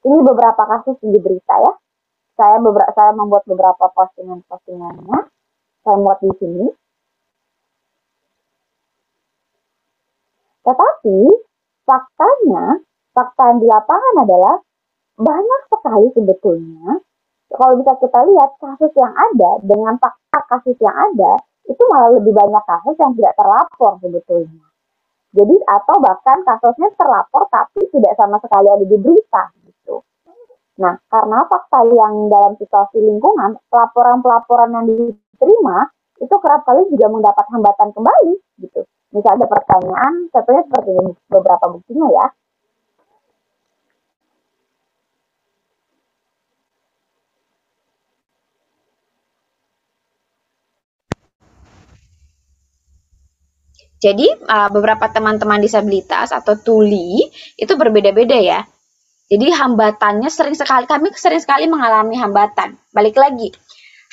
Ini 0.07 0.19
beberapa 0.23 0.63
kasus 0.71 1.01
di 1.01 1.19
berita 1.19 1.57
ya. 1.57 1.73
Saya 2.37 2.57
beberapa 2.61 2.93
saya 2.93 3.13
membuat 3.17 3.45
beberapa 3.49 3.85
postingan-postingannya. 3.97 5.19
Saya 5.83 5.97
buat 5.97 6.19
di 6.21 6.33
sini. 6.37 6.67
Tetapi 10.67 11.19
faktanya, 11.87 12.65
fakta 13.15 13.43
yang 13.55 13.59
di 13.63 13.69
lapangan 13.71 14.15
adalah 14.27 14.57
banyak 15.17 15.61
sekali 15.73 16.07
sebetulnya 16.13 17.01
kalau 17.55 17.79
bisa 17.79 17.95
kita 18.03 18.21
lihat 18.27 18.51
kasus 18.59 18.93
yang 18.99 19.15
ada 19.15 19.51
dengan 19.63 19.95
fakta 20.03 20.39
kasus 20.51 20.77
yang 20.83 20.93
ada 20.93 21.39
itu 21.67 21.83
malah 21.91 22.19
lebih 22.19 22.35
banyak 22.35 22.63
kasus 22.67 22.97
yang 22.99 23.13
tidak 23.15 23.35
terlapor 23.39 23.93
sebetulnya. 24.03 24.67
Jadi 25.31 25.57
atau 25.69 25.97
bahkan 26.03 26.43
kasusnya 26.43 26.91
terlapor 26.99 27.47
tapi 27.51 27.87
tidak 27.95 28.13
sama 28.19 28.43
sekali 28.43 28.67
ada 28.67 28.85
di 28.87 28.99
berita. 28.99 29.45
Nah, 30.77 30.93
karena 31.09 31.41
fakta 31.49 31.89
yang 31.89 32.29
dalam 32.29 32.53
situasi 32.61 33.01
lingkungan, 33.01 33.57
pelaporan-pelaporan 33.73 34.77
yang 34.77 34.85
diterima 34.85 35.89
itu 36.21 36.35
kerap 36.41 36.65
kali 36.69 36.85
juga 36.93 37.07
mendapat 37.09 37.45
hambatan 37.49 37.89
kembali 37.97 38.33
gitu. 38.61 38.85
Misalnya 39.17 39.49
pertanyaan, 39.49 40.29
contohnya 40.29 40.63
seperti 40.69 40.91
ini 40.93 41.13
beberapa 41.33 41.65
buktinya 41.73 42.09
ya. 42.13 42.27
Jadi 53.97 54.29
uh, 54.29 54.69
beberapa 54.69 55.09
teman-teman 55.09 55.57
disabilitas 55.65 56.29
atau 56.29 56.53
tuli 56.61 57.25
itu 57.57 57.73
berbeda-beda 57.81 58.37
ya. 58.37 58.61
Jadi 59.27 59.51
hambatannya 59.51 60.31
sering 60.31 60.55
sekali 60.55 60.87
kami 60.87 61.11
sering 61.19 61.43
sekali 61.43 61.67
mengalami 61.67 62.15
hambatan. 62.15 62.79
Balik 62.95 63.19
lagi, 63.19 63.51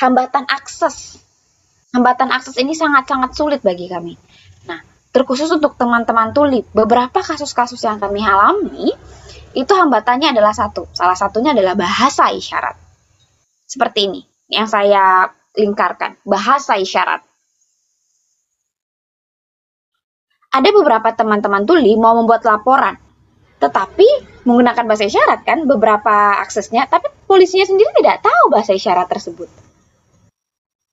hambatan 0.02 0.50
akses. 0.50 1.22
Hambatan 1.94 2.34
akses 2.34 2.58
ini 2.58 2.74
sangat-sangat 2.74 3.38
sulit 3.38 3.62
bagi 3.62 3.86
kami. 3.86 4.18
Nah, 4.66 4.82
terkhusus 5.14 5.54
untuk 5.54 5.78
teman-teman 5.78 6.34
tuli, 6.34 6.66
beberapa 6.74 7.22
kasus-kasus 7.22 7.78
yang 7.86 8.02
kami 8.02 8.26
alami 8.26 8.90
itu 9.54 9.70
hambatannya 9.70 10.34
adalah 10.34 10.58
satu. 10.58 10.90
Salah 10.98 11.14
satunya 11.14 11.54
adalah 11.54 11.78
bahasa 11.78 12.34
isyarat. 12.34 12.74
Seperti 13.70 14.10
ini 14.10 14.22
yang 14.50 14.66
saya 14.66 15.30
lingkarkan, 15.54 16.18
bahasa 16.26 16.82
isyarat. 16.82 17.22
ada 20.54 20.70
beberapa 20.70 21.10
teman-teman 21.18 21.66
tuli 21.66 21.98
mau 21.98 22.14
membuat 22.14 22.46
laporan, 22.46 22.94
tetapi 23.64 24.08
menggunakan 24.44 24.84
bahasa 24.84 25.08
isyarat 25.08 25.48
kan 25.48 25.64
beberapa 25.64 26.44
aksesnya, 26.44 26.84
tapi 26.92 27.08
polisinya 27.24 27.64
sendiri 27.64 27.96
tidak 27.96 28.20
tahu 28.20 28.52
bahasa 28.52 28.76
isyarat 28.76 29.08
tersebut. 29.08 29.48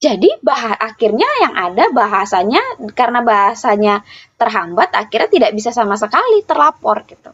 Jadi 0.01 0.33
bah 0.41 0.81
akhirnya 0.81 1.29
yang 1.45 1.55
ada 1.59 1.93
bahasanya 1.93 2.63
karena 2.97 3.21
bahasanya 3.21 3.95
terhambat 4.41 4.97
akhirnya 4.97 5.29
tidak 5.29 5.51
bisa 5.53 5.77
sama 5.77 5.99
sekali 5.99 6.41
terlapor 6.47 7.05
gitu. 7.05 7.29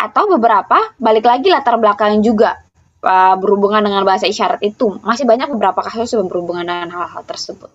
Atau 0.00 0.24
beberapa 0.32 0.96
balik 0.96 1.28
lagi 1.28 1.52
latar 1.52 1.76
belakang 1.76 2.24
juga 2.24 2.64
uh, 3.04 3.36
berhubungan 3.36 3.84
dengan 3.84 4.08
bahasa 4.08 4.24
isyarat 4.24 4.64
itu 4.64 4.96
masih 5.04 5.28
banyak 5.28 5.52
beberapa 5.52 5.84
kasus 5.84 6.16
yang 6.16 6.24
berhubungan 6.24 6.64
dengan 6.64 6.88
hal-hal 6.96 7.28
tersebut. 7.28 7.68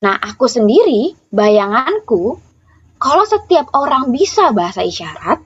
Nah, 0.00 0.16
aku 0.16 0.48
sendiri, 0.48 1.12
bayanganku, 1.28 2.40
kalau 3.00 3.24
setiap 3.24 3.72
orang 3.72 4.12
bisa 4.12 4.52
bahasa 4.52 4.84
isyarat, 4.84 5.40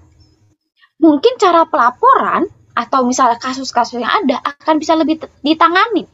mungkin 0.98 1.38
cara 1.38 1.62
pelaporan 1.70 2.50
atau 2.74 3.06
misalnya 3.06 3.38
kasus-kasus 3.38 4.02
yang 4.02 4.10
ada 4.10 4.42
akan 4.42 4.82
bisa 4.82 4.98
lebih 4.98 5.22
ditangani. 5.46 6.10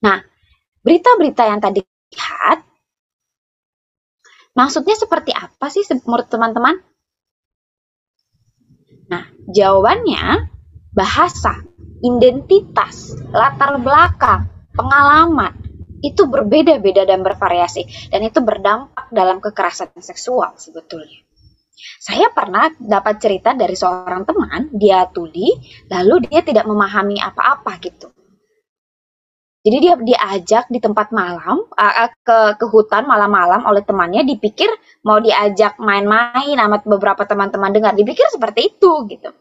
Nah, 0.00 0.20
berita-berita 0.80 1.44
yang 1.44 1.60
tadi 1.60 1.84
lihat, 1.84 2.64
maksudnya 4.56 4.96
seperti 4.96 5.36
apa 5.36 5.68
sih 5.68 5.84
menurut 6.04 6.28
teman-teman? 6.32 6.80
Nah, 9.08 9.28
jawabannya 9.48 10.48
bahasa, 10.92 11.64
identitas, 12.04 13.16
latar 13.32 13.80
belakang, 13.80 14.52
pengalaman, 14.76 15.56
itu 16.04 16.28
berbeda-beda 16.28 17.08
dan 17.08 17.24
bervariasi 17.24 18.12
dan 18.12 18.20
itu 18.20 18.44
berdampak 18.44 19.08
dalam 19.08 19.40
kekerasan 19.40 19.96
seksual 20.04 20.52
sebetulnya. 20.60 21.24
Saya 22.04 22.28
pernah 22.28 22.68
dapat 22.76 23.16
cerita 23.16 23.56
dari 23.56 23.72
seorang 23.72 24.28
teman, 24.28 24.68
dia 24.76 25.08
tuli, 25.08 25.48
lalu 25.88 26.28
dia 26.28 26.44
tidak 26.44 26.68
memahami 26.68 27.16
apa-apa 27.16 27.80
gitu. 27.80 28.12
Jadi 29.64 29.76
dia 29.80 29.96
diajak 29.96 30.68
di 30.68 30.76
tempat 30.76 31.08
malam 31.08 31.64
ke 32.20 32.38
ke 32.60 32.66
hutan 32.68 33.08
malam-malam 33.08 33.64
oleh 33.64 33.80
temannya 33.80 34.20
dipikir 34.28 34.68
mau 35.08 35.16
diajak 35.24 35.80
main-main 35.80 36.52
sama 36.52 36.84
beberapa 36.84 37.24
teman-teman 37.24 37.72
dengar 37.72 37.96
dipikir 37.96 38.28
seperti 38.28 38.76
itu 38.76 38.92
gitu. 39.08 39.32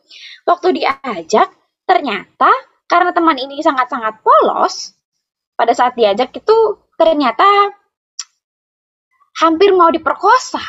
Waktu 0.48 0.80
diajak 0.80 1.52
ternyata 1.94 2.50
karena 2.90 3.14
teman 3.14 3.38
ini 3.38 3.62
sangat-sangat 3.62 4.26
polos 4.26 4.98
pada 5.54 5.78
saat 5.78 5.94
diajak 5.94 6.34
itu 6.34 6.58
ternyata 6.98 7.46
hampir 9.38 9.78
mau 9.78 9.94
diperkosa. 9.94 10.62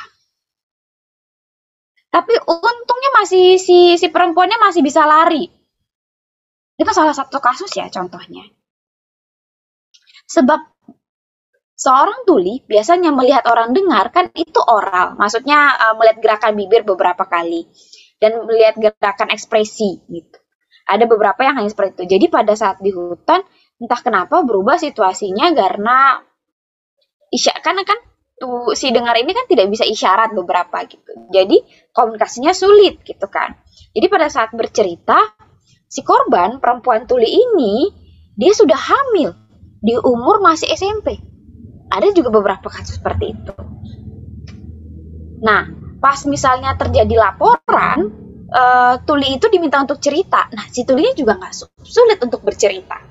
Tapi 2.13 2.35
untungnya 2.47 3.11
masih 3.17 3.57
si 3.59 3.97
si 3.99 4.07
perempuannya 4.13 4.61
masih 4.61 4.85
bisa 4.85 5.03
lari. 5.09 5.49
Itu 6.77 6.91
salah 6.93 7.17
satu 7.17 7.41
kasus 7.41 7.73
ya 7.73 7.89
contohnya. 7.89 8.45
Sebab 10.29 10.61
seorang 11.75 12.23
tuli 12.29 12.63
biasanya 12.69 13.11
melihat 13.11 13.49
orang 13.51 13.75
dengar 13.75 14.15
kan 14.15 14.31
itu 14.37 14.63
oral, 14.63 15.19
maksudnya 15.19 15.75
uh, 15.75 15.95
melihat 15.99 16.23
gerakan 16.23 16.55
bibir 16.55 16.87
beberapa 16.87 17.27
kali 17.27 17.67
dan 18.23 18.47
melihat 18.47 18.79
gerakan 18.79 19.35
ekspresi 19.35 20.07
gitu. 20.07 20.44
Ada 20.85 21.09
beberapa 21.09 21.41
yang 21.45 21.57
hanya 21.61 21.71
seperti 21.73 22.05
itu. 22.05 22.05
Jadi 22.17 22.27
pada 22.29 22.53
saat 22.53 22.81
di 22.81 22.93
hutan 22.93 23.41
entah 23.81 24.01
kenapa 24.01 24.45
berubah 24.45 24.77
situasinya 24.77 25.51
karena 25.57 26.21
isya 27.33 27.57
karena 27.65 27.83
kan 27.83 27.99
tuh 28.39 28.77
si 28.77 28.91
dengar 28.93 29.17
ini 29.17 29.33
kan 29.33 29.47
tidak 29.49 29.73
bisa 29.73 29.83
isyarat 29.87 30.37
beberapa 30.37 30.85
gitu. 30.85 31.13
Jadi 31.33 31.89
komunikasinya 31.95 32.53
sulit 32.53 33.01
gitu 33.03 33.27
kan. 33.33 33.57
Jadi 33.95 34.07
pada 34.11 34.29
saat 34.29 34.53
bercerita 34.53 35.19
si 35.89 36.03
korban 36.03 36.59
perempuan 36.59 37.07
tuli 37.07 37.31
ini 37.31 37.89
dia 38.35 38.51
sudah 38.51 38.77
hamil 38.77 39.31
di 39.79 39.95
umur 39.95 40.43
masih 40.43 40.69
SMP. 40.75 41.21
Ada 41.93 42.11
juga 42.11 42.35
beberapa 42.35 42.67
kasus 42.67 42.99
seperti 42.99 43.37
itu. 43.37 43.55
Nah, 45.45 45.69
pas 46.01 46.19
misalnya 46.25 46.75
terjadi 46.75 47.21
laporan, 47.21 48.24
uh, 48.55 48.95
Tuli 49.03 49.37
itu 49.37 49.51
diminta 49.51 49.83
untuk 49.83 49.99
cerita. 49.99 50.47
Nah, 50.55 50.71
si 50.71 50.87
Tulinya 50.87 51.13
juga 51.13 51.35
nggak 51.37 51.55
sulit 51.83 52.19
untuk 52.23 52.41
bercerita. 52.47 53.03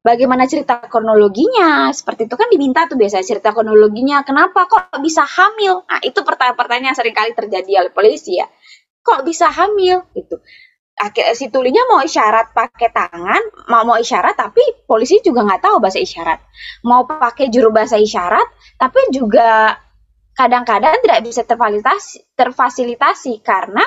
Bagaimana 0.00 0.48
cerita 0.48 0.80
kronologinya? 0.80 1.92
Seperti 1.92 2.24
itu 2.24 2.32
kan 2.38 2.48
diminta 2.48 2.88
tuh 2.88 2.96
biasanya 2.96 3.26
cerita 3.26 3.52
kronologinya. 3.52 4.24
Kenapa 4.24 4.64
kok 4.64 4.88
bisa 5.04 5.28
hamil? 5.28 5.84
Nah, 5.84 6.00
itu 6.00 6.24
pertanyaan-pertanyaan 6.24 6.94
yang 6.94 6.96
sering 6.96 7.12
kali 7.12 7.36
terjadi 7.36 7.84
oleh 7.84 7.92
polisi 7.92 8.40
ya. 8.40 8.48
Kok 9.04 9.28
bisa 9.28 9.52
hamil? 9.52 10.00
Gitu 10.16 10.40
akhirnya 11.00 11.32
si 11.32 11.48
tulinya 11.48 11.80
mau 11.88 12.04
isyarat 12.04 12.52
pakai 12.52 12.92
tangan, 12.92 13.42
mau 13.72 13.88
mau 13.88 13.96
isyarat 13.96 14.36
tapi 14.36 14.60
polisi 14.84 15.24
juga 15.24 15.48
nggak 15.48 15.64
tahu 15.64 15.80
bahasa 15.80 15.96
isyarat. 15.96 16.38
Mau 16.84 17.08
pakai 17.08 17.48
juru 17.48 17.72
bahasa 17.72 17.96
isyarat 17.96 18.44
tapi 18.76 19.00
juga 19.08 19.80
kadang-kadang 20.34 21.00
tidak 21.02 21.20
bisa 21.26 21.42
terfasilitasi, 21.46 22.18
terfasilitasi 22.34 23.32
karena 23.44 23.84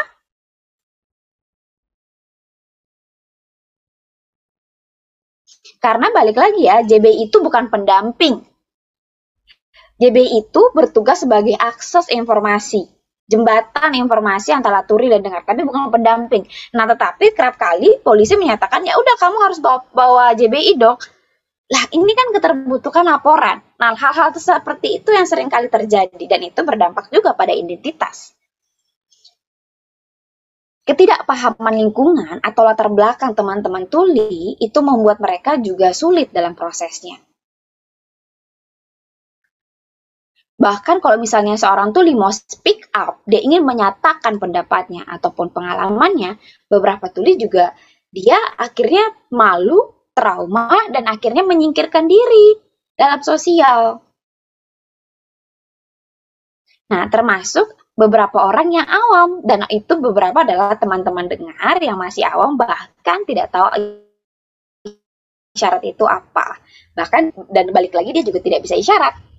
karena 5.80 6.08
balik 6.12 6.38
lagi 6.40 6.62
ya, 6.64 6.84
JB 6.84 7.28
itu 7.28 7.40
bukan 7.44 7.68
pendamping. 7.68 8.44
JB 10.00 10.18
itu 10.44 10.62
bertugas 10.76 11.24
sebagai 11.24 11.56
akses 11.56 12.12
informasi 12.12 12.94
jembatan 13.24 13.96
informasi 13.96 14.52
antara 14.52 14.84
turi 14.84 15.08
dan 15.08 15.24
dengar, 15.24 15.48
tapi 15.48 15.64
bukan 15.64 15.90
pendamping. 15.90 16.44
Nah, 16.76 16.86
tetapi 16.86 17.32
kerap 17.32 17.56
kali 17.56 18.04
polisi 18.04 18.36
menyatakan 18.36 18.84
ya 18.84 19.00
udah 19.00 19.16
kamu 19.16 19.38
harus 19.42 19.60
bawa, 19.64 19.80
bawa 19.96 20.26
JBI 20.36 20.76
dok. 20.76 21.00
Lah 21.74 21.90
ini 21.90 22.14
kan 22.14 22.30
keterbutuhan 22.38 23.06
laporan. 23.10 23.58
Nah, 23.82 23.98
hal-hal 23.98 24.30
seperti 24.38 25.02
itu 25.02 25.10
yang 25.10 25.26
sering 25.26 25.50
kali 25.50 25.74
terjadi 25.74 26.22
dan 26.30 26.42
itu 26.46 26.62
berdampak 26.62 27.10
juga 27.10 27.34
pada 27.34 27.50
identitas. 27.50 28.38
Ketidakpahaman 30.86 31.80
lingkungan 31.80 32.44
atau 32.44 32.62
latar 32.68 32.92
belakang 32.94 33.34
teman-teman 33.34 33.90
tuli 33.90 34.54
itu 34.60 34.80
membuat 34.86 35.18
mereka 35.18 35.58
juga 35.58 35.96
sulit 35.96 36.30
dalam 36.30 36.54
prosesnya. 36.54 37.18
Bahkan 40.60 41.02
kalau 41.02 41.18
misalnya 41.18 41.58
seorang 41.58 41.96
tuli 41.96 42.14
mau 42.14 42.30
speak 42.30 42.94
up, 42.94 43.26
dia 43.26 43.42
ingin 43.42 43.66
menyatakan 43.66 44.38
pendapatnya 44.38 45.08
ataupun 45.08 45.50
pengalamannya, 45.50 46.38
beberapa 46.70 47.10
tuli 47.10 47.40
juga 47.40 47.74
dia 48.14 48.38
akhirnya 48.62 49.02
malu, 49.34 49.93
trauma, 50.14 50.70
dan 50.94 51.10
akhirnya 51.10 51.44
menyingkirkan 51.44 52.06
diri 52.06 52.58
dalam 52.98 53.20
sosial. 53.26 54.00
Nah, 56.94 57.10
termasuk 57.10 57.74
beberapa 57.98 58.46
orang 58.46 58.70
yang 58.74 58.86
awam, 58.86 59.42
dan 59.46 59.66
itu 59.70 59.98
beberapa 59.98 60.46
adalah 60.46 60.78
teman-teman 60.78 61.30
dengar 61.30 61.82
yang 61.82 61.98
masih 61.98 62.26
awam, 62.30 62.58
bahkan 62.58 63.26
tidak 63.26 63.50
tahu 63.50 63.68
isyarat 65.54 65.84
itu 65.86 66.06
apa. 66.06 66.62
Bahkan, 66.94 67.50
dan 67.50 67.74
balik 67.74 67.98
lagi 67.98 68.14
dia 68.14 68.26
juga 68.26 68.40
tidak 68.42 68.66
bisa 68.66 68.78
isyarat 68.78 69.34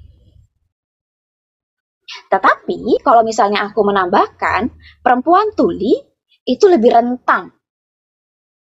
tetapi 2.29 3.01
kalau 3.01 3.25
misalnya 3.25 3.65
aku 3.69 3.81
menambahkan, 3.85 4.69
perempuan 5.01 5.53
tuli 5.57 5.97
itu 6.45 6.65
lebih 6.69 6.93
rentan 6.93 7.53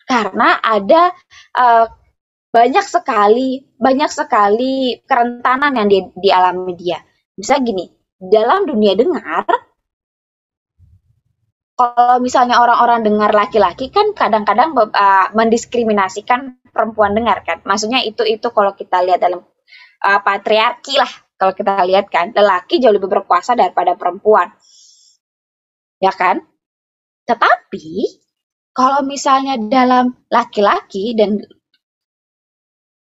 karena 0.07 0.57
ada 0.63 1.11
uh, 1.59 1.85
banyak 2.47 2.85
sekali 2.87 3.67
banyak 3.75 4.07
sekali 4.07 5.03
kerentanan 5.03 5.75
yang 5.75 5.87
di, 5.91 5.99
dialami 6.15 6.73
dia. 6.79 7.03
Bisa 7.35 7.59
gini, 7.59 7.85
dalam 8.17 8.65
dunia 8.65 8.95
dengar 8.95 9.45
kalau 11.77 12.17
misalnya 12.17 12.57
orang-orang 12.57 13.05
dengar 13.05 13.29
laki-laki 13.29 13.93
kan 13.93 14.17
kadang-kadang 14.17 14.73
uh, 14.73 15.29
mendiskriminasikan 15.37 16.57
perempuan 16.73 17.13
dengar 17.13 17.45
kan. 17.45 17.61
Maksudnya 17.61 18.01
itu 18.01 18.25
itu 18.25 18.49
kalau 18.49 18.73
kita 18.73 19.05
lihat 19.05 19.21
dalam 19.21 19.45
uh, 20.01 20.19
patriarki 20.25 20.97
lah 20.97 21.27
kalau 21.37 21.53
kita 21.53 21.85
lihat 21.85 22.09
kan, 22.09 22.33
lelaki 22.33 22.81
jauh 22.81 22.97
lebih 22.97 23.13
berkuasa 23.13 23.53
daripada 23.53 23.93
perempuan. 23.93 24.49
Ya 26.01 26.09
kan? 26.09 26.41
Tetapi 27.29 27.85
kalau 28.77 29.01
misalnya 29.01 29.57
dalam 29.57 30.13
laki-laki 30.29 31.17
dan 31.17 31.41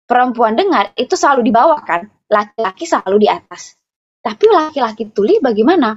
perempuan 0.08 0.56
dengar 0.56 0.96
itu 0.96 1.12
selalu 1.12 1.44
di 1.44 1.52
bawah 1.52 1.84
kan, 1.84 2.08
laki-laki 2.32 2.88
selalu 2.88 3.20
di 3.20 3.28
atas. 3.28 3.76
Tapi 4.24 4.48
laki-laki 4.48 5.12
tuli 5.12 5.36
bagaimana? 5.44 5.92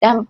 Dan 0.00 0.24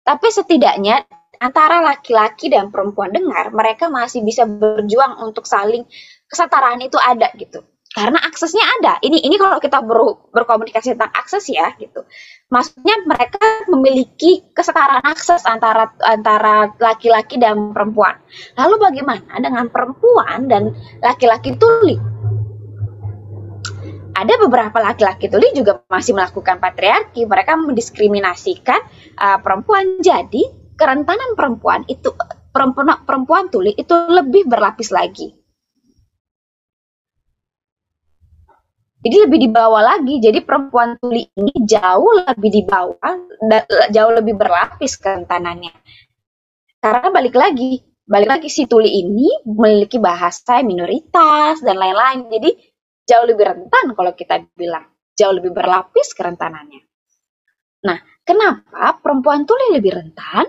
tapi 0.00 0.28
setidaknya 0.32 1.04
antara 1.44 1.84
laki-laki 1.84 2.48
dan 2.48 2.72
perempuan 2.72 3.12
dengar, 3.12 3.52
mereka 3.52 3.92
masih 3.92 4.24
bisa 4.24 4.48
berjuang 4.48 5.20
untuk 5.20 5.44
saling 5.44 5.84
kesetaraan 6.24 6.80
itu 6.80 6.96
ada 6.96 7.28
gitu 7.36 7.60
karena 7.94 8.18
aksesnya 8.26 8.66
ada. 8.82 8.98
Ini 9.06 9.22
ini 9.22 9.38
kalau 9.38 9.62
kita 9.62 9.78
ber, 9.86 10.18
berkomunikasi 10.34 10.98
tentang 10.98 11.14
akses 11.14 11.46
ya 11.46 11.70
gitu. 11.78 12.02
Maksudnya 12.50 13.06
mereka 13.06 13.38
memiliki 13.70 14.42
kesetaraan 14.50 15.06
akses 15.06 15.46
antara 15.46 15.94
antara 16.02 16.74
laki-laki 16.82 17.38
dan 17.38 17.70
perempuan. 17.70 18.18
Lalu 18.58 18.82
bagaimana 18.82 19.38
dengan 19.38 19.70
perempuan 19.70 20.50
dan 20.50 20.74
laki-laki 21.06 21.54
tuli? 21.54 21.94
Ada 24.14 24.42
beberapa 24.42 24.78
laki-laki 24.82 25.30
tuli 25.30 25.54
juga 25.54 25.86
masih 25.86 26.18
melakukan 26.18 26.58
patriarki. 26.58 27.30
Mereka 27.30 27.54
mendiskriminasikan 27.62 28.80
uh, 29.22 29.38
perempuan. 29.38 30.02
Jadi 30.02 30.42
kerentanan 30.74 31.38
perempuan 31.38 31.86
itu 31.86 32.10
perempuan 32.50 33.06
perempuan 33.06 33.46
tuli 33.54 33.70
itu 33.78 33.94
lebih 34.10 34.50
berlapis 34.50 34.90
lagi 34.90 35.43
Jadi 39.04 39.16
lebih 39.20 39.38
di 39.44 39.48
bawah 39.52 39.84
lagi. 39.84 40.16
Jadi 40.16 40.40
perempuan 40.40 40.96
tuli 40.96 41.28
ini 41.36 41.52
jauh 41.60 42.24
lebih 42.24 42.48
di 42.48 42.62
bawah, 42.64 43.12
jauh 43.92 44.12
lebih 44.16 44.32
berlapis 44.32 44.96
kerentanannya. 44.96 45.76
Karena 46.80 47.12
balik 47.12 47.36
lagi, 47.36 47.84
balik 48.08 48.40
lagi 48.40 48.48
si 48.48 48.64
tuli 48.64 48.88
ini 49.04 49.44
memiliki 49.44 50.00
bahasa 50.00 50.64
minoritas 50.64 51.60
dan 51.60 51.76
lain-lain. 51.76 52.32
Jadi 52.32 52.50
jauh 53.04 53.28
lebih 53.28 53.44
rentan 53.44 53.92
kalau 53.92 54.16
kita 54.16 54.40
bilang, 54.56 54.88
jauh 55.12 55.36
lebih 55.36 55.52
berlapis 55.52 56.16
kerentanannya. 56.16 56.80
Nah, 57.84 58.00
kenapa 58.24 59.04
perempuan 59.04 59.44
tuli 59.44 59.76
lebih 59.76 60.00
rentan? 60.00 60.48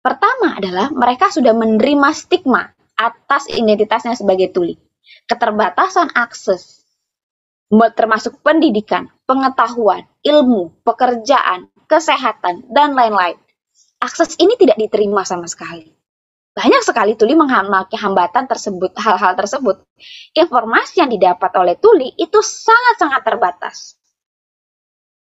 Pertama 0.00 0.56
adalah 0.56 0.88
mereka 0.88 1.28
sudah 1.28 1.52
menerima 1.52 2.08
stigma 2.16 2.64
atas 2.96 3.52
identitasnya 3.52 4.16
sebagai 4.16 4.48
tuli 4.56 4.85
keterbatasan 5.26 6.14
akses, 6.14 6.86
termasuk 7.70 8.40
pendidikan, 8.46 9.10
pengetahuan, 9.26 10.06
ilmu, 10.22 10.70
pekerjaan, 10.86 11.70
kesehatan, 11.90 12.66
dan 12.70 12.94
lain-lain. 12.94 13.38
Akses 13.98 14.38
ini 14.38 14.54
tidak 14.54 14.78
diterima 14.78 15.26
sama 15.26 15.50
sekali. 15.50 15.90
Banyak 16.56 16.82
sekali 16.88 17.12
tuli 17.20 17.36
menghadapi 17.36 18.00
hambatan 18.00 18.48
tersebut, 18.48 18.96
hal-hal 18.96 19.36
tersebut. 19.36 19.84
Informasi 20.32 21.04
yang 21.04 21.12
didapat 21.12 21.52
oleh 21.60 21.76
tuli 21.76 22.16
itu 22.16 22.40
sangat-sangat 22.40 23.20
terbatas. 23.28 24.00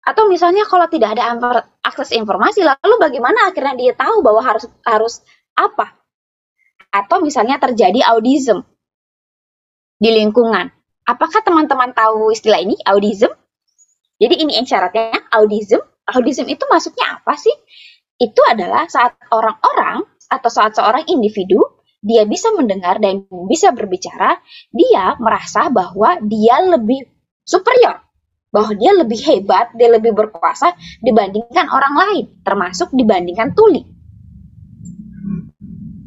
Atau 0.06 0.30
misalnya 0.30 0.70
kalau 0.70 0.86
tidak 0.86 1.18
ada 1.18 1.42
akses 1.82 2.14
informasi, 2.14 2.62
lalu 2.62 2.96
bagaimana 3.02 3.50
akhirnya 3.50 3.74
dia 3.74 3.94
tahu 3.98 4.22
bahwa 4.22 4.46
harus 4.46 4.70
harus 4.86 5.26
apa? 5.58 5.98
Atau 6.94 7.26
misalnya 7.26 7.58
terjadi 7.58 8.06
audism, 8.14 8.62
di 10.00 10.10
lingkungan. 10.12 10.72
Apakah 11.06 11.46
teman-teman 11.46 11.94
tahu 11.94 12.34
istilah 12.34 12.60
ini, 12.60 12.76
audism? 12.84 13.30
Jadi 14.18 14.36
ini 14.42 14.58
syaratnya, 14.64 15.30
audism. 15.32 15.82
Audism 16.06 16.46
itu 16.50 16.64
maksudnya 16.70 17.22
apa 17.22 17.34
sih? 17.38 17.54
Itu 18.16 18.42
adalah 18.48 18.88
saat 18.88 19.18
orang-orang 19.30 20.08
atau 20.32 20.50
saat 20.50 20.74
seorang 20.78 21.06
individu 21.12 21.62
dia 22.06 22.22
bisa 22.30 22.54
mendengar 22.54 23.02
dan 23.02 23.26
bisa 23.50 23.74
berbicara, 23.74 24.38
dia 24.70 25.18
merasa 25.18 25.74
bahwa 25.74 26.22
dia 26.22 26.62
lebih 26.62 27.02
superior, 27.42 27.98
bahwa 28.54 28.78
dia 28.78 28.94
lebih 28.94 29.18
hebat, 29.26 29.74
dia 29.74 29.90
lebih 29.90 30.14
berkuasa 30.14 30.78
dibandingkan 31.02 31.66
orang 31.66 31.94
lain, 31.98 32.26
termasuk 32.46 32.94
dibandingkan 32.94 33.58
tuli. 33.58 33.95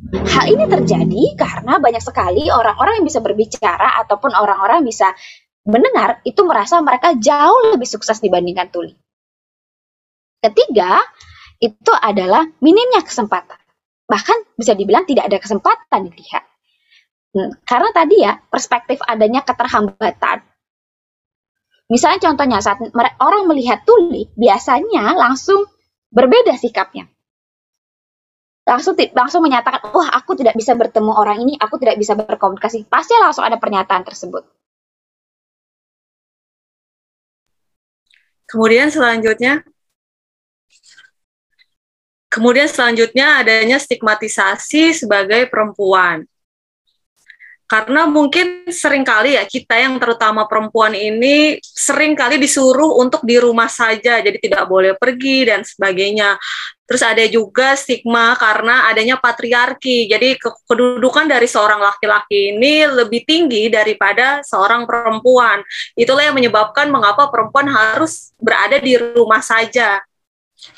Hal 0.09 0.49
ini 0.49 0.65
terjadi 0.65 1.37
karena 1.37 1.77
banyak 1.77 2.01
sekali 2.01 2.49
orang-orang 2.49 3.01
yang 3.01 3.07
bisa 3.13 3.21
berbicara 3.21 4.01
ataupun 4.01 4.33
orang-orang 4.33 4.81
bisa 4.81 5.13
mendengar 5.69 6.25
itu 6.25 6.41
merasa 6.49 6.81
mereka 6.81 7.13
jauh 7.13 7.77
lebih 7.77 7.85
sukses 7.85 8.17
dibandingkan 8.25 8.73
tuli. 8.73 8.97
Ketiga, 10.41 11.05
itu 11.61 11.93
adalah 11.93 12.41
minimnya 12.65 13.05
kesempatan. 13.05 13.61
Bahkan 14.09 14.57
bisa 14.57 14.73
dibilang 14.73 15.05
tidak 15.05 15.29
ada 15.29 15.37
kesempatan 15.45 16.01
dilihat. 16.09 16.45
Hmm, 17.37 17.53
karena 17.69 17.93
tadi 17.93 18.17
ya, 18.25 18.41
perspektif 18.49 19.05
adanya 19.05 19.45
keterhambatan. 19.45 20.41
Misalnya 21.93 22.33
contohnya 22.33 22.65
saat 22.65 22.81
orang 23.21 23.45
melihat 23.45 23.85
tuli, 23.85 24.25
biasanya 24.33 25.13
langsung 25.13 25.69
berbeda 26.09 26.57
sikapnya 26.57 27.13
langsung 28.69 28.93
langsung 29.17 29.41
menyatakan, 29.41 29.81
wah 29.97 30.13
aku 30.13 30.37
tidak 30.37 30.53
bisa 30.53 30.77
bertemu 30.77 31.13
orang 31.17 31.41
ini, 31.41 31.57
aku 31.57 31.81
tidak 31.81 31.97
bisa 31.97 32.13
berkomunikasi. 32.13 32.85
Pasti 32.85 33.17
langsung 33.17 33.49
ada 33.49 33.57
pernyataan 33.57 34.05
tersebut. 34.05 34.45
Kemudian 38.49 38.89
selanjutnya, 38.89 39.65
kemudian 42.29 42.69
selanjutnya 42.69 43.41
adanya 43.41 43.77
stigmatisasi 43.81 44.97
sebagai 44.97 45.49
perempuan 45.49 46.25
karena 47.69 48.09
mungkin 48.09 48.65
sering 48.73 49.05
kali 49.05 49.37
ya 49.37 49.45
kita 49.45 49.77
yang 49.77 50.01
terutama 50.01 50.49
perempuan 50.49 50.97
ini 50.97 51.61
sering 51.61 52.17
kali 52.17 52.41
disuruh 52.41 52.97
untuk 52.97 53.21
di 53.29 53.37
rumah 53.37 53.69
saja 53.69 54.25
jadi 54.25 54.41
tidak 54.41 54.65
boleh 54.65 54.97
pergi 54.97 55.45
dan 55.45 55.61
sebagainya. 55.69 56.41
Terus 56.89 57.05
ada 57.05 57.21
juga 57.29 57.77
stigma 57.77 58.33
karena 58.41 58.89
adanya 58.89 59.21
patriarki. 59.21 60.09
Jadi 60.09 60.41
kedudukan 60.41 61.29
dari 61.29 61.45
seorang 61.45 61.85
laki-laki 61.85 62.57
ini 62.57 62.89
lebih 62.89 63.29
tinggi 63.29 63.69
daripada 63.69 64.41
seorang 64.41 64.89
perempuan. 64.89 65.61
Itulah 65.93 66.33
yang 66.33 66.37
menyebabkan 66.41 66.89
mengapa 66.89 67.29
perempuan 67.29 67.69
harus 67.69 68.33
berada 68.41 68.81
di 68.81 68.97
rumah 68.97 69.45
saja 69.45 70.01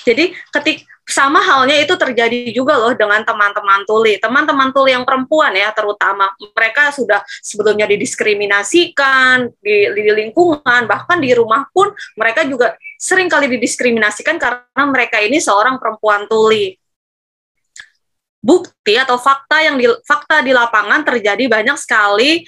jadi 0.04 0.36
ketik 0.52 0.84
sama 1.10 1.42
halnya 1.42 1.74
itu 1.82 1.98
terjadi 1.98 2.54
juga 2.54 2.78
loh 2.78 2.94
dengan 2.94 3.26
teman-teman 3.26 3.82
tuli. 3.82 4.20
Teman-teman 4.22 4.70
tuli 4.70 4.94
yang 4.94 5.02
perempuan 5.02 5.50
ya 5.56 5.74
terutama 5.74 6.30
mereka 6.54 6.94
sudah 6.94 7.24
sebelumnya 7.42 7.90
didiskriminasikan 7.90 9.50
di, 9.58 9.90
di 9.90 10.02
lingkungan 10.14 10.86
bahkan 10.86 11.18
di 11.18 11.34
rumah 11.34 11.66
pun 11.74 11.90
mereka 12.14 12.46
juga 12.46 12.78
sering 13.00 13.26
kali 13.26 13.50
didiskriminasikan 13.58 14.38
karena 14.38 14.84
mereka 14.86 15.18
ini 15.18 15.42
seorang 15.42 15.82
perempuan 15.82 16.30
tuli. 16.30 16.78
Bukti 18.40 18.96
atau 18.96 19.20
fakta 19.20 19.60
yang 19.60 19.76
di 19.76 19.84
fakta 20.06 20.40
di 20.40 20.56
lapangan 20.56 21.04
terjadi 21.04 21.44
banyak 21.44 21.76
sekali 21.76 22.40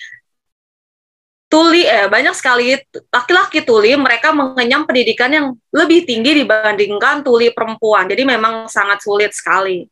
tuli 1.53 1.85
eh 1.85 2.09
banyak 2.09 2.33
sekali 2.33 2.73
laki-laki 3.13 3.61
tuli 3.61 3.93
mereka 4.01 4.33
mengenyam 4.33 4.89
pendidikan 4.89 5.29
yang 5.29 5.47
lebih 5.69 6.09
tinggi 6.09 6.41
dibandingkan 6.41 7.21
tuli 7.21 7.53
perempuan. 7.53 8.09
Jadi 8.09 8.25
memang 8.25 8.73
sangat 8.73 9.05
sulit 9.05 9.37
sekali. 9.37 9.85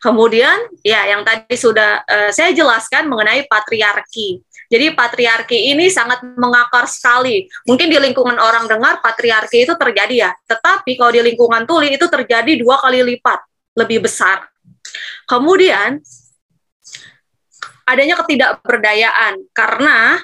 Kemudian 0.00 0.80
ya 0.80 1.04
yang 1.08 1.20
tadi 1.20 1.56
sudah 1.60 2.00
uh, 2.08 2.30
saya 2.32 2.56
jelaskan 2.56 3.12
mengenai 3.12 3.44
patriarki. 3.44 4.40
Jadi 4.72 4.96
patriarki 4.96 5.76
ini 5.76 5.92
sangat 5.92 6.24
mengakar 6.24 6.88
sekali. 6.88 7.44
Mungkin 7.68 7.92
di 7.92 8.00
lingkungan 8.00 8.40
orang 8.40 8.64
dengar 8.64 9.04
patriarki 9.04 9.68
itu 9.68 9.76
terjadi 9.76 10.28
ya, 10.28 10.30
tetapi 10.48 10.96
kalau 10.96 11.12
di 11.12 11.20
lingkungan 11.20 11.68
tuli 11.68 11.92
itu 11.92 12.08
terjadi 12.08 12.56
dua 12.56 12.80
kali 12.80 13.04
lipat 13.04 13.44
lebih 13.76 14.08
besar. 14.08 14.48
Kemudian 15.28 16.00
adanya 17.84 18.16
ketidakberdayaan 18.24 19.52
karena 19.52 20.20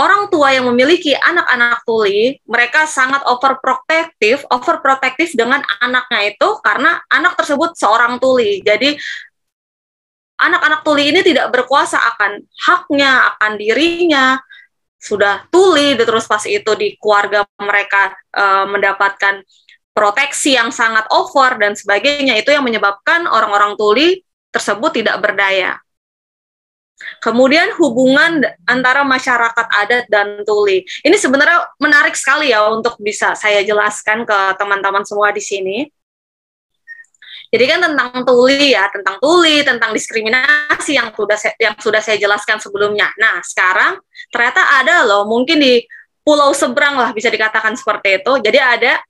orang 0.00 0.32
tua 0.32 0.56
yang 0.56 0.64
memiliki 0.72 1.12
anak-anak 1.12 1.84
tuli, 1.84 2.40
mereka 2.48 2.88
sangat 2.88 3.20
overprotective, 3.28 4.48
overprotective 4.48 5.36
dengan 5.36 5.60
anaknya 5.84 6.32
itu 6.32 6.48
karena 6.64 7.04
anak 7.12 7.36
tersebut 7.36 7.76
seorang 7.76 8.16
tuli. 8.16 8.64
Jadi 8.64 8.96
anak-anak 10.40 10.80
tuli 10.80 11.12
ini 11.12 11.20
tidak 11.20 11.52
berkuasa 11.52 12.00
akan 12.16 12.40
haknya, 12.64 13.36
akan 13.36 13.52
dirinya. 13.60 14.40
Sudah 15.00 15.48
tuli, 15.48 15.96
terus 15.96 16.28
pas 16.28 16.44
itu 16.44 16.72
di 16.76 16.92
keluarga 17.00 17.48
mereka 17.56 18.12
e, 18.36 18.44
mendapatkan 18.68 19.40
proteksi 19.96 20.60
yang 20.60 20.68
sangat 20.68 21.08
over 21.08 21.56
dan 21.56 21.72
sebagainya. 21.72 22.36
Itu 22.36 22.52
yang 22.52 22.64
menyebabkan 22.64 23.24
orang-orang 23.24 23.80
tuli 23.80 24.20
tersebut 24.52 25.00
tidak 25.00 25.16
berdaya. 25.24 25.80
Kemudian 27.20 27.72
hubungan 27.80 28.44
antara 28.68 29.04
masyarakat 29.04 29.66
adat 29.72 30.04
dan 30.08 30.44
tuli. 30.44 30.84
Ini 31.04 31.16
sebenarnya 31.16 31.68
menarik 31.80 32.12
sekali 32.16 32.52
ya 32.52 32.68
untuk 32.68 32.96
bisa 33.00 33.32
saya 33.36 33.64
jelaskan 33.64 34.28
ke 34.28 34.38
teman-teman 34.60 35.04
semua 35.04 35.32
di 35.32 35.40
sini. 35.40 35.88
Jadi 37.50 37.64
kan 37.66 37.82
tentang 37.82 38.22
tuli 38.22 38.78
ya, 38.78 38.86
tentang 38.94 39.18
tuli, 39.18 39.66
tentang 39.66 39.90
diskriminasi 39.90 40.94
yang 40.94 41.10
sudah 41.10 41.34
saya, 41.34 41.54
yang 41.58 41.74
sudah 41.82 41.98
saya 41.98 42.14
jelaskan 42.14 42.62
sebelumnya. 42.62 43.10
Nah, 43.18 43.42
sekarang 43.42 43.98
ternyata 44.30 44.62
ada 44.78 45.02
loh, 45.02 45.26
mungkin 45.26 45.58
di 45.58 45.82
pulau 46.22 46.54
seberang 46.54 46.94
lah 46.94 47.10
bisa 47.10 47.26
dikatakan 47.26 47.74
seperti 47.74 48.22
itu. 48.22 48.32
Jadi 48.38 48.58
ada 48.62 49.02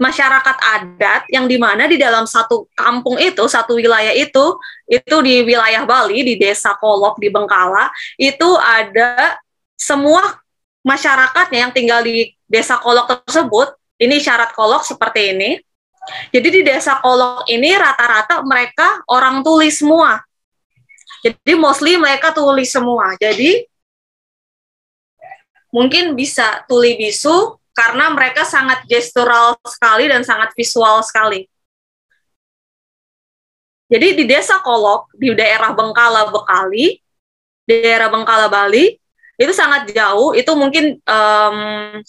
masyarakat 0.00 0.56
adat 0.56 1.22
yang 1.28 1.44
di 1.44 1.60
mana 1.60 1.84
di 1.84 2.00
dalam 2.00 2.24
satu 2.24 2.70
kampung 2.72 3.20
itu, 3.20 3.44
satu 3.44 3.76
wilayah 3.76 4.14
itu, 4.14 4.56
itu 4.88 5.16
di 5.20 5.44
wilayah 5.44 5.84
Bali, 5.84 6.24
di 6.24 6.34
desa 6.40 6.76
Kolok, 6.78 7.20
di 7.20 7.28
Bengkala, 7.28 7.92
itu 8.16 8.48
ada 8.56 9.36
semua 9.76 10.40
masyarakatnya 10.86 11.68
yang 11.68 11.72
tinggal 11.74 12.00
di 12.00 12.32
desa 12.48 12.78
Kolok 12.80 13.26
tersebut, 13.26 13.74
ini 14.00 14.18
syarat 14.18 14.54
Kolok 14.56 14.86
seperti 14.86 15.36
ini. 15.36 15.50
Jadi 16.34 16.48
di 16.50 16.60
desa 16.66 16.98
Kolok 16.98 17.46
ini 17.46 17.70
rata-rata 17.78 18.42
mereka 18.42 19.06
orang 19.06 19.44
tuli 19.46 19.70
semua. 19.70 20.18
Jadi 21.22 21.54
mostly 21.54 21.94
mereka 21.94 22.34
tuli 22.34 22.66
semua. 22.66 23.14
Jadi 23.14 23.62
mungkin 25.70 26.18
bisa 26.18 26.66
tuli 26.66 26.98
bisu, 26.98 27.61
karena 27.72 28.12
mereka 28.12 28.44
sangat 28.44 28.84
gestural 28.84 29.56
sekali 29.64 30.08
dan 30.08 30.22
sangat 30.22 30.52
visual 30.52 31.00
sekali. 31.00 31.48
Jadi 33.92 34.16
di 34.16 34.24
desa 34.24 34.60
Kolok, 34.64 35.12
di 35.12 35.36
daerah 35.36 35.76
Bengkala 35.76 36.32
Bekali, 36.32 36.96
daerah 37.68 38.08
Bengkala 38.08 38.48
Bali, 38.48 38.96
itu 39.36 39.52
sangat 39.52 39.92
jauh, 39.92 40.32
itu 40.32 40.48
mungkin 40.56 40.96
um, 41.04 42.00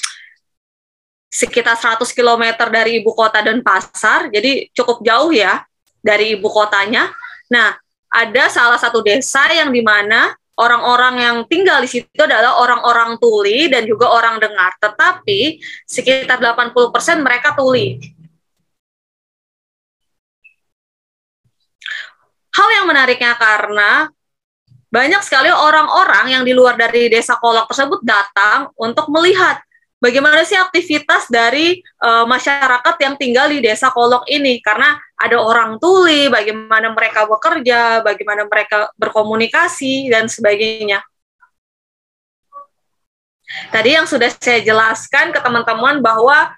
sekitar 1.27 1.75
100 1.75 2.07
km 2.15 2.43
dari 2.71 3.03
ibu 3.03 3.11
kota 3.11 3.43
dan 3.43 3.59
pasar, 3.59 4.31
jadi 4.31 4.71
cukup 4.71 5.03
jauh 5.03 5.35
ya 5.35 5.67
dari 5.99 6.39
ibu 6.39 6.47
kotanya. 6.47 7.11
Nah, 7.51 7.75
ada 8.07 8.47
salah 8.47 8.79
satu 8.79 9.03
desa 9.03 9.43
yang 9.51 9.73
di 9.73 9.81
mana 9.81 10.31
orang-orang 10.57 11.15
yang 11.17 11.37
tinggal 11.49 11.81
di 11.81 11.89
situ 11.89 12.21
adalah 12.21 12.61
orang-orang 12.61 13.17
tuli 13.17 13.69
dan 13.69 13.89
juga 13.89 14.09
orang 14.13 14.37
dengar, 14.37 14.77
tetapi 14.77 15.57
sekitar 15.85 16.37
80% 16.37 17.25
mereka 17.25 17.57
tuli. 17.57 17.97
Hal 22.53 22.69
yang 22.69 22.85
menariknya 22.85 23.33
karena 23.33 24.13
banyak 24.93 25.25
sekali 25.25 25.49
orang-orang 25.49 26.37
yang 26.37 26.43
di 26.45 26.53
luar 26.53 26.77
dari 26.77 27.09
desa 27.09 27.33
Kolok 27.41 27.65
tersebut 27.65 28.05
datang 28.05 28.69
untuk 28.77 29.09
melihat 29.09 29.57
bagaimana 30.03 30.43
sih 30.43 30.59
aktivitas 30.59 31.31
dari 31.31 31.79
uh, 32.03 32.27
masyarakat 32.27 32.95
yang 32.99 33.15
tinggal 33.15 33.47
di 33.47 33.63
desa 33.63 33.87
Kolok 33.87 34.27
ini 34.27 34.59
karena 34.59 34.99
ada 35.15 35.39
orang 35.39 35.79
tuli, 35.79 36.27
bagaimana 36.27 36.91
mereka 36.91 37.23
bekerja, 37.23 38.03
bagaimana 38.03 38.43
mereka 38.43 38.91
berkomunikasi 38.99 40.11
dan 40.11 40.27
sebagainya. 40.27 40.99
Tadi 43.71 43.95
yang 43.95 44.03
sudah 44.03 44.27
saya 44.35 44.59
jelaskan 44.59 45.31
ke 45.31 45.39
teman-teman 45.39 46.03
bahwa 46.03 46.51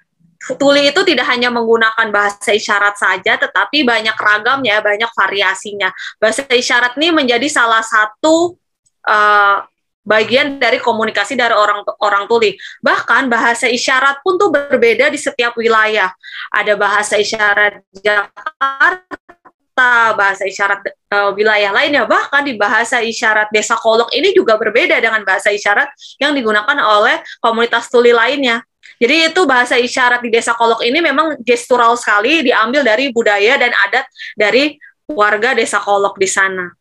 tuli 0.58 0.90
itu 0.90 1.02
tidak 1.06 1.28
hanya 1.30 1.54
menggunakan 1.54 2.10
bahasa 2.10 2.56
isyarat 2.56 2.98
saja, 2.98 3.38
tetapi 3.38 3.86
banyak 3.86 4.16
ragamnya, 4.16 4.82
banyak 4.82 5.12
variasinya. 5.14 5.94
Bahasa 6.18 6.48
isyarat 6.50 6.98
ini 6.98 7.14
menjadi 7.14 7.46
salah 7.52 7.84
satu 7.84 8.58
uh, 9.06 9.60
bagian 10.06 10.62
dari 10.62 10.78
komunikasi 10.78 11.34
dari 11.34 11.52
orang 11.52 11.82
orang 12.00 12.30
tuli. 12.30 12.54
Bahkan 12.80 13.28
bahasa 13.28 13.66
isyarat 13.66 14.22
pun 14.22 14.38
tuh 14.38 14.54
berbeda 14.54 15.10
di 15.10 15.18
setiap 15.18 15.58
wilayah. 15.58 16.14
Ada 16.54 16.78
bahasa 16.78 17.18
isyarat 17.18 17.82
Jakarta, 18.00 19.90
bahasa 20.14 20.46
isyarat 20.46 20.86
uh, 21.12 21.34
wilayah 21.34 21.74
lainnya. 21.74 22.06
Bahkan 22.06 22.46
di 22.46 22.54
bahasa 22.56 23.02
isyarat 23.02 23.50
Desa 23.50 23.76
Kolok 23.76 24.14
ini 24.14 24.32
juga 24.32 24.56
berbeda 24.56 25.02
dengan 25.02 25.26
bahasa 25.26 25.50
isyarat 25.50 25.90
yang 26.22 26.38
digunakan 26.38 26.78
oleh 26.80 27.20
komunitas 27.42 27.90
tuli 27.90 28.14
lainnya. 28.14 28.62
Jadi 28.96 29.34
itu 29.34 29.42
bahasa 29.44 29.76
isyarat 29.76 30.24
di 30.24 30.32
Desa 30.32 30.56
Kolok 30.56 30.86
ini 30.86 31.04
memang 31.04 31.36
gestural 31.44 32.00
sekali 32.00 32.46
diambil 32.46 32.86
dari 32.86 33.12
budaya 33.12 33.60
dan 33.60 33.74
adat 33.90 34.06
dari 34.38 34.78
warga 35.10 35.52
Desa 35.52 35.82
Kolok 35.82 36.16
di 36.16 36.30
sana. 36.30 36.72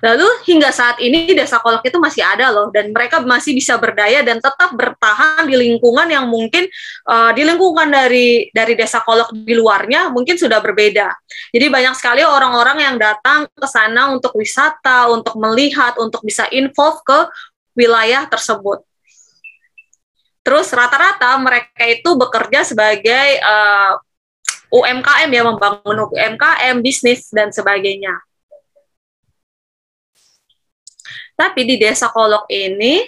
Lalu 0.00 0.28
hingga 0.48 0.70
saat 0.72 1.00
ini 1.00 1.32
desa 1.32 1.60
kolok 1.60 1.84
itu 1.84 1.96
masih 2.00 2.22
ada 2.24 2.52
loh 2.52 2.68
dan 2.72 2.92
mereka 2.92 3.20
masih 3.24 3.56
bisa 3.56 3.76
berdaya 3.76 4.20
dan 4.24 4.40
tetap 4.40 4.72
bertahan 4.72 5.48
di 5.48 5.56
lingkungan 5.56 6.08
yang 6.08 6.28
mungkin 6.28 6.68
uh, 7.08 7.30
di 7.32 7.42
lingkungan 7.44 7.88
dari 7.88 8.48
dari 8.52 8.74
desa 8.76 9.00
kolok 9.04 9.32
di 9.32 9.54
luarnya 9.56 10.12
mungkin 10.12 10.36
sudah 10.36 10.60
berbeda. 10.60 11.12
Jadi 11.52 11.66
banyak 11.68 11.94
sekali 11.96 12.22
orang-orang 12.24 12.78
yang 12.82 12.96
datang 12.96 13.48
ke 13.48 13.66
sana 13.68 14.12
untuk 14.12 14.36
wisata, 14.36 15.08
untuk 15.12 15.36
melihat, 15.40 15.96
untuk 16.00 16.20
bisa 16.24 16.48
involve 16.52 17.00
ke 17.04 17.18
wilayah 17.76 18.24
tersebut. 18.26 18.82
Terus 20.46 20.70
rata-rata 20.70 21.34
mereka 21.42 21.84
itu 21.90 22.14
bekerja 22.14 22.62
sebagai 22.62 23.26
uh, 23.42 23.98
eh, 23.98 24.74
UMKM 24.78 25.30
ya 25.30 25.42
membangun 25.42 26.06
UMKM, 26.10 26.82
bisnis 26.82 27.26
dan 27.34 27.50
sebagainya. 27.50 28.25
Tapi 31.36 31.60
di 31.68 31.76
desa 31.76 32.08
Kolok 32.08 32.48
ini 32.48 33.04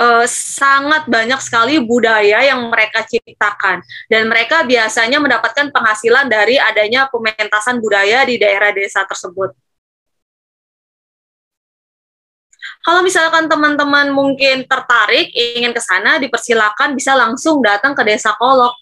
uh, 0.00 0.24
sangat 0.24 1.04
banyak 1.06 1.40
sekali 1.44 1.76
budaya 1.82 2.40
yang 2.40 2.72
mereka 2.72 3.04
ciptakan 3.04 3.84
dan 4.08 4.26
mereka 4.32 4.64
biasanya 4.64 5.20
mendapatkan 5.20 5.68
penghasilan 5.68 6.26
dari 6.32 6.56
adanya 6.56 7.12
pementasan 7.12 7.84
budaya 7.84 8.24
di 8.24 8.40
daerah 8.40 8.72
desa 8.72 9.04
tersebut. 9.04 9.52
Kalau 12.78 13.04
misalkan 13.04 13.50
teman-teman 13.50 14.08
mungkin 14.14 14.64
tertarik 14.64 15.28
ingin 15.34 15.76
ke 15.76 15.82
sana, 15.82 16.16
dipersilakan 16.16 16.96
bisa 16.96 17.12
langsung 17.12 17.60
datang 17.60 17.92
ke 17.92 18.00
Desa 18.06 18.32
Kolok. 18.38 18.72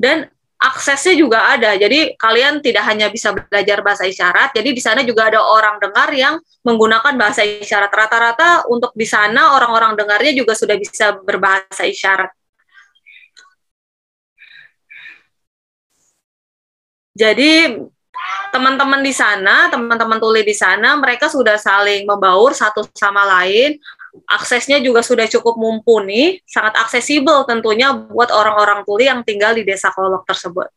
Dan 0.00 0.26
aksesnya 0.56 1.14
juga 1.16 1.38
ada. 1.52 1.76
Jadi 1.76 2.16
kalian 2.16 2.64
tidak 2.64 2.84
hanya 2.88 3.06
bisa 3.12 3.32
belajar 3.36 3.78
bahasa 3.84 4.04
isyarat, 4.08 4.56
jadi 4.56 4.70
di 4.72 4.82
sana 4.82 5.04
juga 5.04 5.28
ada 5.28 5.40
orang 5.44 5.76
dengar 5.80 6.08
yang 6.16 6.40
menggunakan 6.64 7.14
bahasa 7.20 7.44
isyarat. 7.44 7.92
Rata-rata 7.92 8.64
untuk 8.72 8.92
di 8.96 9.04
sana 9.04 9.56
orang-orang 9.56 9.94
dengarnya 9.94 10.32
juga 10.32 10.56
sudah 10.56 10.76
bisa 10.80 11.16
berbahasa 11.20 11.84
isyarat. 11.84 12.32
Jadi 17.16 17.80
teman-teman 18.52 19.00
di 19.00 19.12
sana, 19.12 19.72
teman-teman 19.72 20.20
tuli 20.20 20.44
di 20.44 20.52
sana, 20.52 21.00
mereka 21.00 21.32
sudah 21.32 21.56
saling 21.56 22.04
membaur 22.04 22.52
satu 22.52 22.84
sama 22.92 23.24
lain, 23.24 23.80
aksesnya 24.24 24.80
juga 24.80 25.04
sudah 25.04 25.28
cukup 25.28 25.60
mumpuni, 25.60 26.40
sangat 26.48 26.74
aksesibel 26.80 27.44
tentunya 27.44 27.92
buat 27.92 28.32
orang-orang 28.32 28.82
tuli 28.88 29.04
yang 29.06 29.20
tinggal 29.20 29.52
di 29.52 29.62
desa 29.62 29.92
Kolok 29.92 30.24
tersebut. 30.24 30.68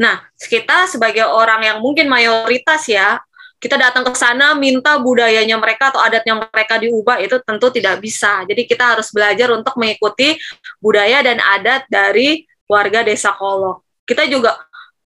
Nah, 0.00 0.24
kita 0.40 0.88
sebagai 0.88 1.28
orang 1.28 1.60
yang 1.62 1.78
mungkin 1.84 2.08
mayoritas 2.08 2.88
ya, 2.88 3.20
kita 3.62 3.78
datang 3.78 4.02
ke 4.02 4.10
sana 4.18 4.58
minta 4.58 4.98
budayanya 4.98 5.54
mereka 5.54 5.94
atau 5.94 6.02
adatnya 6.02 6.34
mereka 6.34 6.82
diubah 6.82 7.22
itu 7.22 7.38
tentu 7.46 7.70
tidak 7.70 8.02
bisa. 8.02 8.42
Jadi 8.42 8.66
kita 8.66 8.98
harus 8.98 9.14
belajar 9.14 9.54
untuk 9.54 9.78
mengikuti 9.78 10.34
budaya 10.82 11.22
dan 11.22 11.38
adat 11.38 11.86
dari 11.86 12.42
warga 12.66 13.06
desa 13.06 13.30
Kolok. 13.30 13.86
Kita 14.02 14.26
juga 14.26 14.58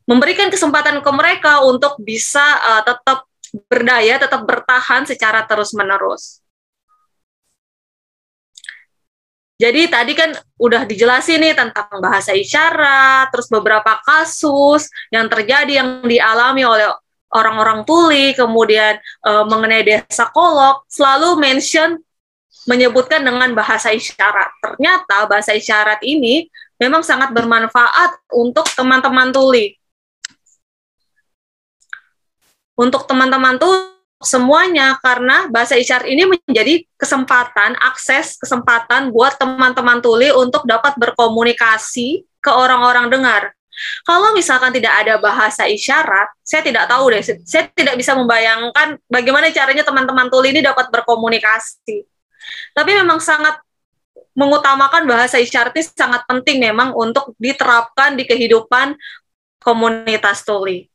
memberikan 0.03 0.51
kesempatan 0.51 0.99
ke 0.99 1.11
mereka 1.15 1.63
untuk 1.63 1.95
bisa 2.03 2.43
uh, 2.43 2.83
tetap 2.83 3.30
berdaya, 3.67 4.19
tetap 4.19 4.43
bertahan 4.47 5.03
secara 5.03 5.43
terus-menerus. 5.43 6.41
Jadi 9.61 9.93
tadi 9.93 10.17
kan 10.17 10.33
udah 10.57 10.89
dijelasin 10.89 11.37
nih 11.37 11.53
tentang 11.53 12.01
bahasa 12.01 12.33
isyarat, 12.33 13.29
terus 13.29 13.45
beberapa 13.45 14.01
kasus 14.01 14.89
yang 15.13 15.29
terjadi 15.29 15.85
yang 15.85 16.01
dialami 16.01 16.65
oleh 16.65 16.89
orang-orang 17.29 17.85
tuli, 17.85 18.33
kemudian 18.33 18.97
e, 19.21 19.31
mengenai 19.45 19.85
desa 19.85 20.33
kolok, 20.33 20.89
selalu 20.89 21.37
mention 21.37 22.01
menyebutkan 22.65 23.21
dengan 23.21 23.53
bahasa 23.53 23.93
isyarat. 23.93 24.49
Ternyata 24.65 25.29
bahasa 25.29 25.53
isyarat 25.53 26.01
ini 26.09 26.49
memang 26.81 27.05
sangat 27.05 27.29
bermanfaat 27.29 28.33
untuk 28.33 28.65
teman-teman 28.73 29.29
tuli 29.29 29.77
untuk 32.81 33.05
teman-teman 33.05 33.61
tuh 33.61 33.93
semuanya 34.21 34.97
karena 35.01 35.49
bahasa 35.53 35.77
isyarat 35.77 36.09
ini 36.09 36.25
menjadi 36.25 36.85
kesempatan 36.97 37.77
akses 37.77 38.37
kesempatan 38.41 39.13
buat 39.13 39.37
teman-teman 39.37 40.01
tuli 40.01 40.33
untuk 40.33 40.65
dapat 40.65 40.97
berkomunikasi 40.97 42.25
ke 42.41 42.49
orang-orang 42.49 43.09
dengar. 43.09 43.53
Kalau 44.05 44.35
misalkan 44.37 44.69
tidak 44.73 44.93
ada 44.93 45.17
bahasa 45.17 45.65
isyarat, 45.65 46.29
saya 46.45 46.61
tidak 46.61 46.85
tahu 46.85 47.13
deh, 47.13 47.23
saya 47.23 47.65
tidak 47.73 47.97
bisa 47.97 48.13
membayangkan 48.13 48.99
bagaimana 49.09 49.49
caranya 49.49 49.81
teman-teman 49.81 50.29
tuli 50.29 50.53
ini 50.53 50.61
dapat 50.61 50.91
berkomunikasi. 50.93 52.05
Tapi 52.77 52.91
memang 52.93 53.17
sangat 53.17 53.57
mengutamakan 54.37 55.07
bahasa 55.07 55.39
isyarat 55.41 55.73
ini 55.73 55.85
sangat 55.87 56.27
penting 56.29 56.61
memang 56.61 56.93
untuk 56.93 57.33
diterapkan 57.41 58.13
di 58.19 58.27
kehidupan 58.27 58.93
komunitas 59.63 60.43
tuli. 60.45 60.90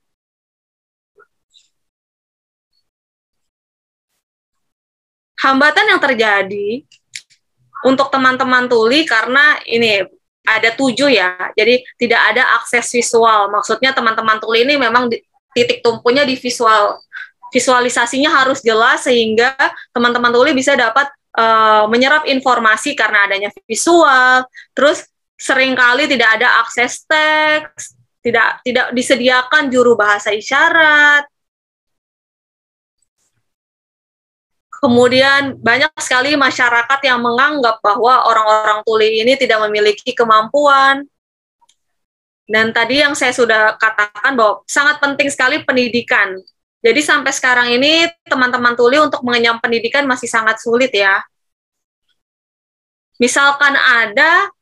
Hambatan 5.46 5.94
yang 5.94 6.00
terjadi 6.02 6.82
untuk 7.86 8.10
teman-teman 8.10 8.66
tuli 8.66 9.06
karena 9.06 9.62
ini 9.62 10.02
ada 10.46 10.70
tujuh 10.74 11.10
ya, 11.10 11.50
jadi 11.58 11.82
tidak 11.98 12.20
ada 12.34 12.42
akses 12.62 12.90
visual. 12.94 13.50
Maksudnya 13.50 13.90
teman-teman 13.90 14.38
tuli 14.38 14.62
ini 14.62 14.78
memang 14.78 15.10
di, 15.10 15.18
titik 15.54 15.82
tumpunya 15.82 16.22
di 16.22 16.38
visual. 16.38 17.02
Visualisasinya 17.50 18.30
harus 18.30 18.62
jelas 18.62 19.06
sehingga 19.06 19.54
teman-teman 19.90 20.30
tuli 20.30 20.54
bisa 20.54 20.74
dapat 20.78 21.10
uh, 21.34 21.86
menyerap 21.90 22.26
informasi 22.30 22.94
karena 22.94 23.26
adanya 23.26 23.50
visual. 23.66 24.46
Terus 24.74 25.06
sering 25.34 25.74
kali 25.74 26.06
tidak 26.06 26.38
ada 26.38 26.62
akses 26.62 27.02
teks, 27.06 27.98
tidak 28.22 28.62
tidak 28.62 28.94
disediakan 28.94 29.66
juru 29.70 29.98
bahasa 29.98 30.30
isyarat. 30.30 31.26
Kemudian 34.76 35.56
banyak 35.56 35.88
sekali 35.96 36.36
masyarakat 36.36 37.00
yang 37.08 37.24
menganggap 37.24 37.80
bahwa 37.80 38.28
orang-orang 38.28 38.84
tuli 38.84 39.24
ini 39.24 39.32
tidak 39.34 39.64
memiliki 39.64 40.12
kemampuan. 40.12 41.08
Dan 42.46 42.70
tadi 42.70 43.02
yang 43.02 43.16
saya 43.16 43.34
sudah 43.34 43.74
katakan 43.74 44.36
bahwa 44.38 44.62
sangat 44.68 45.02
penting 45.02 45.32
sekali 45.32 45.64
pendidikan. 45.66 46.38
Jadi 46.84 47.00
sampai 47.02 47.34
sekarang 47.34 47.72
ini 47.74 48.06
teman-teman 48.28 48.78
tuli 48.78 49.00
untuk 49.02 49.24
mengenyam 49.26 49.58
pendidikan 49.58 50.06
masih 50.06 50.30
sangat 50.30 50.62
sulit 50.62 50.94
ya. 50.94 51.24
Misalkan 53.16 53.74
ada, 53.74 54.52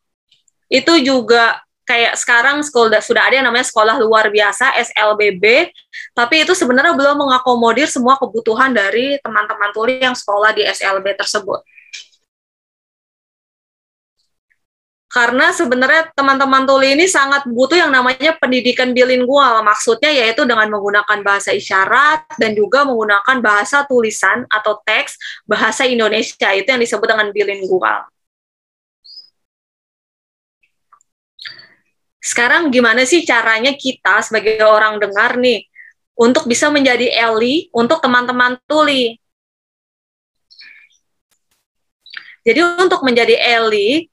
itu 0.70 0.94
juga 1.02 1.63
kayak 1.84 2.16
sekarang 2.16 2.64
sekolah 2.64 3.00
sudah 3.04 3.22
ada 3.28 3.40
yang 3.40 3.46
namanya 3.46 3.68
sekolah 3.68 4.00
luar 4.00 4.32
biasa 4.32 4.72
SLBB, 4.80 5.70
tapi 6.16 6.44
itu 6.44 6.56
sebenarnya 6.56 6.96
belum 6.96 7.20
mengakomodir 7.28 7.86
semua 7.86 8.16
kebutuhan 8.16 8.72
dari 8.72 9.20
teman-teman 9.20 9.70
tuli 9.70 10.00
yang 10.00 10.16
sekolah 10.16 10.50
di 10.56 10.64
SLB 10.64 11.14
tersebut. 11.14 11.60
Karena 15.14 15.54
sebenarnya 15.54 16.10
teman-teman 16.10 16.66
tuli 16.66 16.98
ini 16.98 17.06
sangat 17.06 17.46
butuh 17.46 17.78
yang 17.78 17.94
namanya 17.94 18.34
pendidikan 18.34 18.90
bilingual, 18.90 19.62
maksudnya 19.62 20.10
yaitu 20.10 20.42
dengan 20.42 20.66
menggunakan 20.66 21.22
bahasa 21.22 21.54
isyarat 21.54 22.26
dan 22.34 22.50
juga 22.58 22.82
menggunakan 22.82 23.38
bahasa 23.38 23.86
tulisan 23.86 24.42
atau 24.50 24.82
teks 24.82 25.14
bahasa 25.46 25.86
Indonesia, 25.86 26.50
itu 26.50 26.66
yang 26.66 26.82
disebut 26.82 27.06
dengan 27.06 27.30
bilingual. 27.30 28.10
Sekarang 32.24 32.72
gimana 32.72 33.04
sih 33.04 33.20
caranya 33.28 33.76
kita 33.76 34.24
sebagai 34.24 34.56
orang 34.64 34.96
dengar 34.96 35.36
nih 35.36 35.68
untuk 36.16 36.48
bisa 36.48 36.72
menjadi 36.72 37.12
Eli 37.12 37.68
untuk 37.68 38.00
teman-teman 38.00 38.56
tuli? 38.64 39.20
Jadi 42.48 42.60
untuk 42.80 43.04
menjadi 43.04 43.36
Eli, 43.36 44.08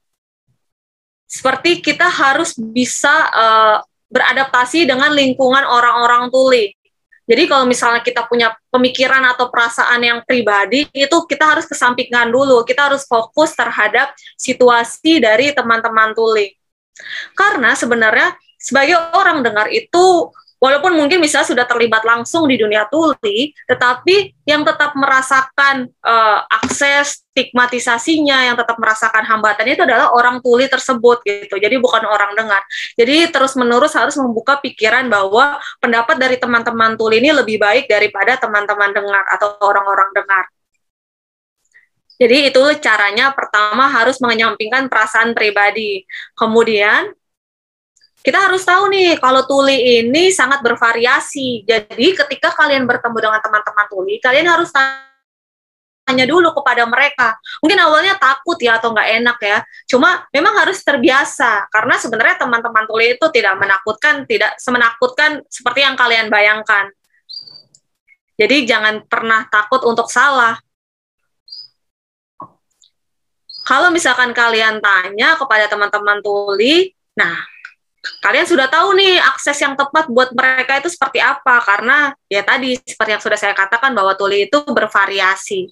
seperti 1.24 1.80
kita 1.80 2.04
harus 2.04 2.52
bisa 2.52 3.32
uh, 3.32 3.76
beradaptasi 4.12 4.84
dengan 4.84 5.16
lingkungan 5.16 5.64
orang-orang 5.64 6.28
tuli. 6.28 6.76
Jadi 7.24 7.48
kalau 7.48 7.64
misalnya 7.64 8.04
kita 8.04 8.28
punya 8.28 8.52
pemikiran 8.68 9.24
atau 9.24 9.48
perasaan 9.48 10.04
yang 10.04 10.20
pribadi, 10.28 10.84
itu 10.92 11.16
kita 11.24 11.56
harus 11.56 11.64
kesampingkan 11.64 12.28
dulu. 12.28 12.60
Kita 12.68 12.92
harus 12.92 13.08
fokus 13.08 13.56
terhadap 13.56 14.12
situasi 14.36 15.16
dari 15.16 15.56
teman-teman 15.56 16.12
tuli. 16.12 16.52
Karena 17.32 17.72
sebenarnya 17.74 18.36
sebagai 18.60 18.94
orang 19.16 19.42
dengar 19.42 19.66
itu 19.74 20.30
walaupun 20.62 20.94
mungkin 20.94 21.18
misalnya 21.18 21.50
sudah 21.50 21.66
terlibat 21.66 22.06
langsung 22.06 22.46
di 22.46 22.54
dunia 22.54 22.86
tuli, 22.86 23.50
tetapi 23.66 24.46
yang 24.46 24.62
tetap 24.62 24.94
merasakan 24.94 25.90
uh, 26.06 26.46
akses 26.46 27.26
stigmatisasinya, 27.34 28.46
yang 28.46 28.54
tetap 28.54 28.78
merasakan 28.78 29.26
hambatannya 29.26 29.74
itu 29.74 29.82
adalah 29.82 30.14
orang 30.14 30.38
tuli 30.38 30.70
tersebut 30.70 31.26
gitu. 31.26 31.58
Jadi 31.58 31.82
bukan 31.82 32.06
orang 32.06 32.38
dengar. 32.38 32.62
Jadi 32.94 33.26
terus-menerus 33.34 33.98
harus 33.98 34.14
membuka 34.14 34.62
pikiran 34.62 35.10
bahwa 35.10 35.58
pendapat 35.82 36.14
dari 36.22 36.38
teman-teman 36.38 36.94
tuli 36.94 37.18
ini 37.18 37.34
lebih 37.34 37.58
baik 37.58 37.90
daripada 37.90 38.38
teman-teman 38.38 38.94
dengar 38.94 39.26
atau 39.34 39.58
orang-orang 39.66 40.14
dengar. 40.14 40.46
Jadi 42.20 42.52
itu 42.52 42.62
caranya 42.78 43.34
pertama 43.34 43.88
harus 43.88 44.20
menyampingkan 44.22 44.86
perasaan 44.86 45.34
pribadi. 45.34 46.06
Kemudian 46.36 47.10
kita 48.22 48.38
harus 48.38 48.62
tahu 48.62 48.86
nih 48.94 49.18
kalau 49.18 49.42
tuli 49.50 50.02
ini 50.02 50.30
sangat 50.30 50.62
bervariasi. 50.62 51.66
Jadi 51.66 52.14
ketika 52.14 52.54
kalian 52.54 52.86
bertemu 52.86 53.18
dengan 53.18 53.40
teman-teman 53.42 53.86
tuli, 53.90 54.22
kalian 54.22 54.46
harus 54.46 54.70
tanya 54.70 56.22
dulu 56.22 56.54
kepada 56.54 56.86
mereka. 56.86 57.34
Mungkin 57.58 57.78
awalnya 57.82 58.14
takut 58.22 58.54
ya 58.62 58.78
atau 58.78 58.94
nggak 58.94 59.08
enak 59.22 59.38
ya. 59.42 59.58
Cuma 59.90 60.22
memang 60.30 60.54
harus 60.62 60.78
terbiasa 60.86 61.66
karena 61.74 61.98
sebenarnya 61.98 62.46
teman-teman 62.46 62.86
tuli 62.86 63.18
itu 63.18 63.26
tidak 63.34 63.58
menakutkan, 63.58 64.22
tidak 64.30 64.54
semenakutkan 64.62 65.42
seperti 65.50 65.82
yang 65.82 65.98
kalian 65.98 66.30
bayangkan. 66.30 66.94
Jadi 68.38 68.66
jangan 68.70 69.02
pernah 69.10 69.50
takut 69.50 69.82
untuk 69.82 70.06
salah 70.06 70.58
kalau 73.62 73.94
misalkan 73.94 74.34
kalian 74.34 74.82
tanya 74.82 75.38
kepada 75.38 75.70
teman-teman 75.70 76.18
tuli, 76.22 76.90
nah 77.14 77.38
kalian 78.18 78.46
sudah 78.46 78.66
tahu 78.66 78.98
nih 78.98 79.22
akses 79.22 79.54
yang 79.62 79.78
tepat 79.78 80.10
buat 80.10 80.34
mereka 80.34 80.82
itu 80.82 80.90
seperti 80.90 81.22
apa 81.22 81.62
karena 81.62 82.10
ya 82.26 82.42
tadi 82.42 82.74
seperti 82.82 83.10
yang 83.14 83.22
sudah 83.22 83.38
saya 83.38 83.54
katakan 83.54 83.94
bahwa 83.94 84.18
tuli 84.18 84.50
itu 84.50 84.58
bervariasi. 84.66 85.70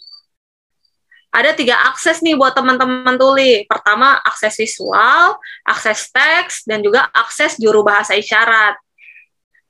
Ada 1.30 1.54
tiga 1.54 1.78
akses 1.86 2.26
nih 2.26 2.34
buat 2.34 2.58
teman-teman 2.58 3.14
tuli. 3.14 3.62
Pertama 3.70 4.18
akses 4.26 4.58
visual, 4.58 5.38
akses 5.62 6.10
teks, 6.10 6.66
dan 6.66 6.82
juga 6.82 7.06
akses 7.14 7.54
juru 7.54 7.86
bahasa 7.86 8.18
isyarat. 8.18 8.74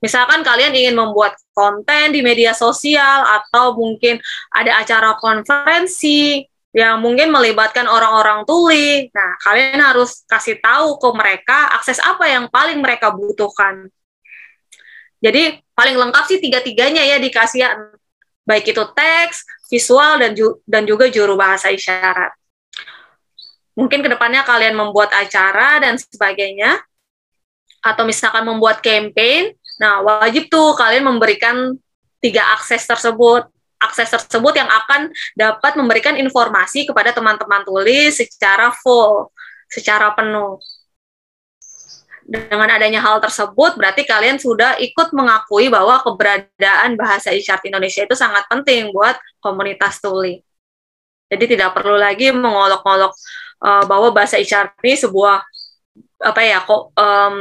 Misalkan 0.01 0.41
kalian 0.41 0.73
ingin 0.73 0.97
membuat 0.97 1.37
konten 1.53 2.17
di 2.17 2.25
media 2.25 2.57
sosial 2.57 3.21
atau 3.21 3.77
mungkin 3.77 4.17
ada 4.49 4.81
acara 4.81 5.13
konferensi, 5.21 6.41
yang 6.71 7.03
mungkin 7.03 7.31
melibatkan 7.31 7.83
orang-orang 7.87 8.47
tuli. 8.47 9.11
Nah, 9.11 9.35
kalian 9.43 9.79
harus 9.83 10.23
kasih 10.23 10.59
tahu 10.63 10.95
ke 10.99 11.09
mereka 11.11 11.75
akses 11.75 11.99
apa 11.99 12.27
yang 12.31 12.47
paling 12.47 12.79
mereka 12.79 13.11
butuhkan. 13.11 13.91
Jadi, 15.19 15.59
paling 15.75 15.99
lengkap 15.99 16.23
sih 16.31 16.39
tiga-tiganya 16.39 17.03
ya 17.03 17.19
dikasih 17.19 17.59
ya. 17.59 17.69
Baik 18.41 18.73
itu 18.73 18.83
teks, 18.97 19.45
visual, 19.69 20.17
dan, 20.17 20.33
ju 20.33 20.57
dan 20.65 20.87
juga 20.87 21.05
juru 21.11 21.37
bahasa 21.37 21.69
isyarat. 21.69 22.33
Mungkin 23.77 24.01
ke 24.01 24.09
depannya 24.09 24.41
kalian 24.41 24.73
membuat 24.73 25.13
acara 25.13 25.77
dan 25.77 25.95
sebagainya, 25.95 26.81
atau 27.81 28.05
misalkan 28.05 28.45
membuat 28.45 28.79
campaign, 28.85 29.57
nah 29.81 30.05
wajib 30.05 30.47
tuh 30.53 30.77
kalian 30.77 31.01
memberikan 31.01 31.73
tiga 32.21 32.45
akses 32.53 32.85
tersebut 32.85 33.49
akses 33.81 34.07
tersebut 34.13 34.53
yang 34.53 34.69
akan 34.69 35.09
dapat 35.33 35.73
memberikan 35.73 36.13
informasi 36.15 36.85
kepada 36.85 37.11
teman-teman 37.11 37.65
tulis 37.65 38.13
secara 38.21 38.69
full, 38.71 39.33
secara 39.67 40.13
penuh. 40.13 40.61
Dengan 42.21 42.69
adanya 42.69 43.01
hal 43.03 43.19
tersebut, 43.19 43.75
berarti 43.75 44.07
kalian 44.07 44.39
sudah 44.39 44.79
ikut 44.79 45.11
mengakui 45.11 45.67
bahwa 45.67 45.99
keberadaan 45.99 46.95
bahasa 46.95 47.33
isyarat 47.33 47.65
Indonesia 47.67 48.07
itu 48.07 48.15
sangat 48.15 48.47
penting 48.47 48.93
buat 48.95 49.19
komunitas 49.43 49.99
tuli. 49.99 50.39
Jadi 51.27 51.57
tidak 51.57 51.75
perlu 51.75 51.99
lagi 51.99 52.31
mengolok-olok 52.31 53.11
uh, 53.63 53.83
bahwa 53.89 54.11
bahasa 54.15 54.39
isyarat 54.39 54.75
ini 54.83 54.95
sebuah 54.95 55.43
apa 56.21 56.41
ya 56.45 56.61
kok 56.61 56.93
um, 56.93 57.35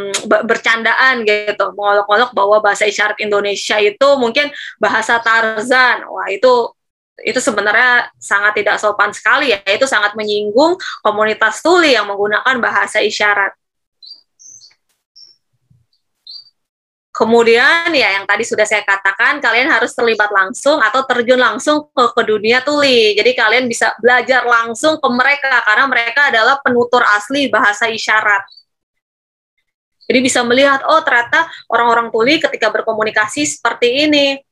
bercandaan 0.48 1.22
gitu 1.28 1.76
mengolok-olok 1.76 2.32
bahwa 2.32 2.56
bahasa 2.64 2.88
isyarat 2.88 3.20
Indonesia 3.20 3.76
itu 3.76 4.08
mungkin 4.16 4.48
bahasa 4.80 5.20
Tarzan 5.20 6.08
wah 6.08 6.28
itu 6.32 6.72
itu 7.20 7.36
sebenarnya 7.36 8.08
sangat 8.16 8.56
tidak 8.56 8.80
sopan 8.80 9.12
sekali 9.12 9.52
ya 9.52 9.60
itu 9.68 9.84
sangat 9.84 10.16
menyinggung 10.16 10.80
komunitas 11.04 11.60
tuli 11.60 11.92
yang 11.92 12.08
menggunakan 12.08 12.56
bahasa 12.56 13.04
isyarat 13.04 13.52
Kemudian 17.20 17.92
ya 17.92 18.16
yang 18.16 18.24
tadi 18.24 18.48
sudah 18.48 18.64
saya 18.64 18.80
katakan 18.80 19.44
kalian 19.44 19.68
harus 19.68 19.92
terlibat 19.92 20.32
langsung 20.32 20.80
atau 20.80 21.04
terjun 21.04 21.36
langsung 21.36 21.84
ke, 21.92 22.04
ke 22.16 22.22
dunia 22.24 22.64
tuli. 22.64 23.12
Jadi 23.12 23.36
kalian 23.36 23.68
bisa 23.68 23.92
belajar 24.00 24.40
langsung 24.48 24.96
ke 24.96 25.08
mereka 25.12 25.60
karena 25.68 25.84
mereka 25.84 26.32
adalah 26.32 26.56
penutur 26.64 27.04
asli 27.04 27.52
bahasa 27.52 27.92
isyarat. 27.92 28.40
Jadi 30.10 30.18
bisa 30.26 30.42
melihat, 30.42 30.82
oh 30.90 30.98
ternyata 31.06 31.46
orang-orang 31.70 32.10
tuli 32.10 32.42
ketika 32.42 32.66
berkomunikasi 32.74 33.46
seperti 33.46 34.10
ini. 34.10 34.42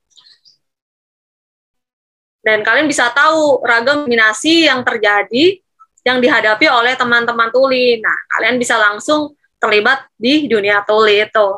Dan 2.39 2.63
kalian 2.63 2.87
bisa 2.87 3.11
tahu 3.11 3.67
ragam 3.67 4.07
dominasi 4.07 4.71
yang 4.71 4.87
terjadi 4.87 5.59
yang 6.07 6.23
dihadapi 6.23 6.71
oleh 6.71 6.95
teman-teman 6.95 7.51
tuli. 7.51 7.99
Nah, 7.99 8.15
kalian 8.39 8.55
bisa 8.63 8.79
langsung 8.79 9.35
terlibat 9.59 10.07
di 10.15 10.47
dunia 10.47 10.87
tuli 10.87 11.27
itu. 11.27 11.49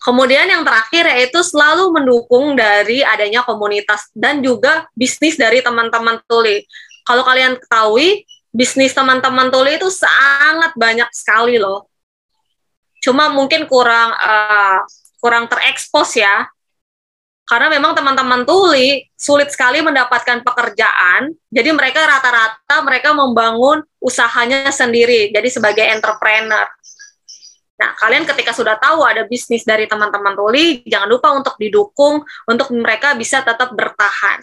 Kemudian 0.00 0.48
yang 0.48 0.64
terakhir 0.64 1.04
yaitu 1.04 1.44
selalu 1.44 1.92
mendukung 1.92 2.56
dari 2.56 3.04
adanya 3.04 3.44
komunitas 3.44 4.08
dan 4.16 4.40
juga 4.40 4.88
bisnis 4.96 5.36
dari 5.36 5.60
teman-teman 5.60 6.16
tuli. 6.24 6.64
Kalau 7.04 7.28
kalian 7.28 7.60
ketahui, 7.60 8.24
bisnis 8.52 8.96
teman-teman 8.96 9.52
tuli 9.52 9.76
itu 9.76 9.88
sangat 9.92 10.72
banyak 10.74 11.08
sekali 11.12 11.60
loh. 11.60 11.88
Cuma 12.98 13.30
mungkin 13.30 13.68
kurang 13.70 14.10
uh, 14.16 14.82
kurang 15.22 15.46
terekspos 15.46 16.18
ya. 16.18 16.48
Karena 17.48 17.72
memang 17.72 17.96
teman-teman 17.96 18.44
tuli 18.44 19.08
sulit 19.16 19.48
sekali 19.48 19.80
mendapatkan 19.80 20.44
pekerjaan. 20.44 21.32
Jadi 21.48 21.70
mereka 21.72 22.04
rata-rata 22.04 22.84
mereka 22.84 23.16
membangun 23.16 23.80
usahanya 24.04 24.68
sendiri. 24.68 25.32
Jadi 25.32 25.48
sebagai 25.48 25.80
entrepreneur. 25.88 26.68
Nah, 27.78 27.94
kalian 27.94 28.26
ketika 28.26 28.50
sudah 28.50 28.74
tahu 28.76 29.06
ada 29.06 29.22
bisnis 29.24 29.62
dari 29.62 29.86
teman-teman 29.86 30.34
tuli, 30.34 30.82
jangan 30.84 31.08
lupa 31.08 31.30
untuk 31.30 31.54
didukung 31.56 32.20
untuk 32.44 32.74
mereka 32.74 33.14
bisa 33.14 33.40
tetap 33.40 33.70
bertahan. 33.70 34.42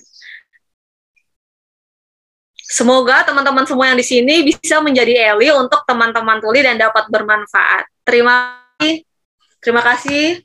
Semoga 2.66 3.22
teman-teman 3.22 3.62
semua 3.70 3.94
yang 3.94 4.00
di 4.00 4.06
sini 4.06 4.42
bisa 4.42 4.82
menjadi 4.82 5.38
Eli 5.38 5.54
untuk 5.54 5.86
teman-teman 5.86 6.42
tuli 6.42 6.66
dan 6.66 6.82
dapat 6.82 7.06
bermanfaat. 7.14 7.86
Terima 8.02 8.58
kasih. 8.78 9.06
Terima 9.62 9.82
kasih. 9.86 10.42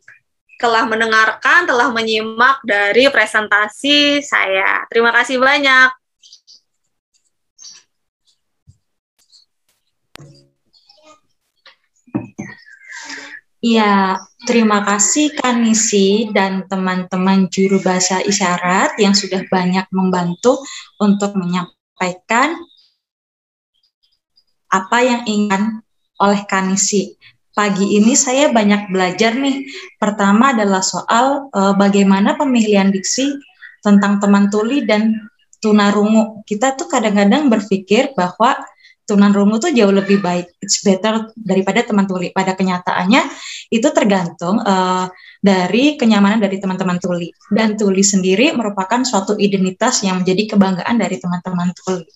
telah 0.60 0.84
mendengarkan, 0.84 1.64
telah 1.64 1.88
menyimak 1.88 2.60
dari 2.68 3.08
presentasi 3.08 4.20
saya. 4.20 4.84
Terima 4.92 5.08
kasih 5.08 5.40
banyak. 5.40 5.88
Iya, 13.64 14.20
terima 14.44 14.84
kasih 14.84 15.32
Kanisi 15.32 16.28
dan 16.32 16.68
teman-teman 16.68 17.48
juru 17.48 17.80
bahasa 17.80 18.20
isyarat 18.20 19.00
yang 19.00 19.16
sudah 19.16 19.44
banyak 19.48 19.88
membantu 19.92 20.60
untuk 21.00 21.36
menyampaikan 21.40 21.79
apa 24.70 24.98
yang 25.02 25.22
ingin 25.28 25.84
oleh 26.20 26.42
Kanisi. 26.48 27.16
Pagi 27.50 27.98
ini 27.98 28.16
saya 28.16 28.48
banyak 28.48 28.88
belajar 28.88 29.36
nih. 29.36 29.66
Pertama 30.00 30.54
adalah 30.56 30.80
soal 30.80 31.50
uh, 31.52 31.74
bagaimana 31.76 32.38
pemilihan 32.38 32.88
diksi 32.88 33.36
tentang 33.84 34.22
teman 34.22 34.48
tuli 34.48 34.86
dan 34.86 35.28
tunarungu. 35.60 36.40
Kita 36.48 36.78
tuh 36.78 36.88
kadang-kadang 36.88 37.52
berpikir 37.52 38.16
bahwa 38.16 38.56
tunarungu 39.10 39.58
tuh 39.58 39.74
jauh 39.74 39.90
lebih 39.90 40.22
baik, 40.22 40.62
it's 40.62 40.86
better 40.86 41.34
daripada 41.34 41.82
teman 41.82 42.06
tuli. 42.06 42.30
Pada 42.30 42.54
kenyataannya 42.54 43.26
itu 43.74 43.88
tergantung 43.90 44.62
uh, 44.62 45.10
dari 45.42 45.98
kenyamanan 45.98 46.38
dari 46.38 46.62
teman-teman 46.62 47.02
tuli. 47.02 47.34
Dan 47.50 47.74
tuli 47.74 48.06
sendiri 48.06 48.54
merupakan 48.54 49.02
suatu 49.02 49.34
identitas 49.34 50.06
yang 50.06 50.22
menjadi 50.22 50.54
kebanggaan 50.54 50.94
dari 50.94 51.18
teman-teman 51.18 51.74
tuli. 51.74 52.06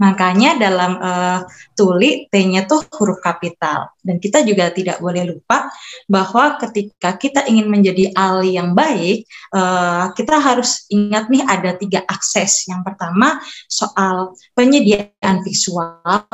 Makanya 0.00 0.56
dalam 0.56 0.96
uh, 0.96 1.44
tuli 1.76 2.24
T-nya 2.32 2.64
tuh 2.64 2.88
huruf 2.88 3.20
kapital. 3.20 3.92
Dan 4.00 4.16
kita 4.16 4.40
juga 4.40 4.72
tidak 4.72 4.96
boleh 4.96 5.28
lupa 5.28 5.68
bahwa 6.08 6.56
ketika 6.56 7.20
kita 7.20 7.44
ingin 7.44 7.68
menjadi 7.68 8.08
ahli 8.16 8.56
yang 8.56 8.72
baik, 8.72 9.28
uh, 9.52 10.08
kita 10.16 10.40
harus 10.40 10.88
ingat 10.88 11.28
nih 11.28 11.44
ada 11.44 11.76
tiga 11.76 12.00
akses. 12.08 12.64
Yang 12.64 12.80
pertama 12.88 13.44
soal 13.68 14.32
penyediaan 14.56 15.44
visual, 15.44 16.24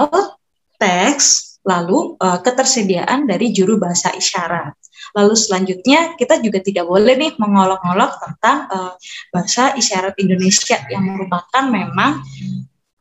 teks, 0.78 1.58
lalu 1.66 2.14
uh, 2.22 2.38
ketersediaan 2.38 3.26
dari 3.26 3.50
juru 3.50 3.82
bahasa 3.82 4.14
isyarat. 4.14 4.78
Lalu 5.18 5.34
selanjutnya 5.34 6.14
kita 6.14 6.38
juga 6.38 6.62
tidak 6.62 6.86
boleh 6.86 7.18
nih 7.18 7.32
mengolok-olok 7.34 8.22
tentang 8.22 8.70
uh, 8.70 8.94
bahasa 9.34 9.74
isyarat 9.74 10.14
Indonesia 10.22 10.78
yang 10.86 11.02
merupakan 11.02 11.64
memang 11.66 12.22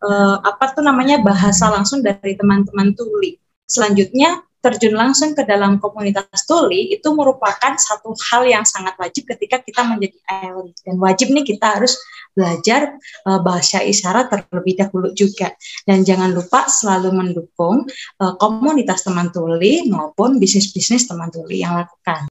uh, 0.06 0.38
apa 0.46 0.78
tuh 0.78 0.86
namanya 0.86 1.20
bahasa 1.26 1.74
langsung 1.74 2.06
dari 2.06 2.38
teman-teman 2.38 2.94
tuli. 2.94 3.42
Selanjutnya 3.66 4.46
terjun 4.66 4.98
langsung 4.98 5.38
ke 5.38 5.46
dalam 5.46 5.78
komunitas 5.78 6.42
tuli 6.50 6.90
itu 6.90 7.06
merupakan 7.14 7.78
satu 7.78 8.18
hal 8.18 8.50
yang 8.50 8.66
sangat 8.66 8.98
wajib 8.98 9.30
ketika 9.30 9.62
kita 9.62 9.86
menjadi 9.86 10.18
ALI 10.26 10.74
dan 10.82 10.98
wajib 10.98 11.30
nih 11.30 11.46
kita 11.46 11.78
harus 11.78 12.02
belajar 12.34 12.98
uh, 13.30 13.38
bahasa 13.46 13.86
isyarat 13.86 14.34
terlebih 14.34 14.74
dahulu 14.82 15.14
juga 15.14 15.54
dan 15.86 16.02
jangan 16.02 16.34
lupa 16.34 16.66
selalu 16.66 17.14
mendukung 17.14 17.86
uh, 18.18 18.34
komunitas 18.42 19.06
teman 19.06 19.30
tuli 19.30 19.86
maupun 19.86 20.42
bisnis-bisnis 20.42 21.06
teman 21.06 21.30
tuli 21.30 21.62
yang 21.62 21.78
lakukan. 21.78 22.26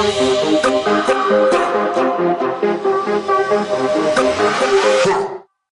Thank 0.00 1.54
you. 1.54 1.69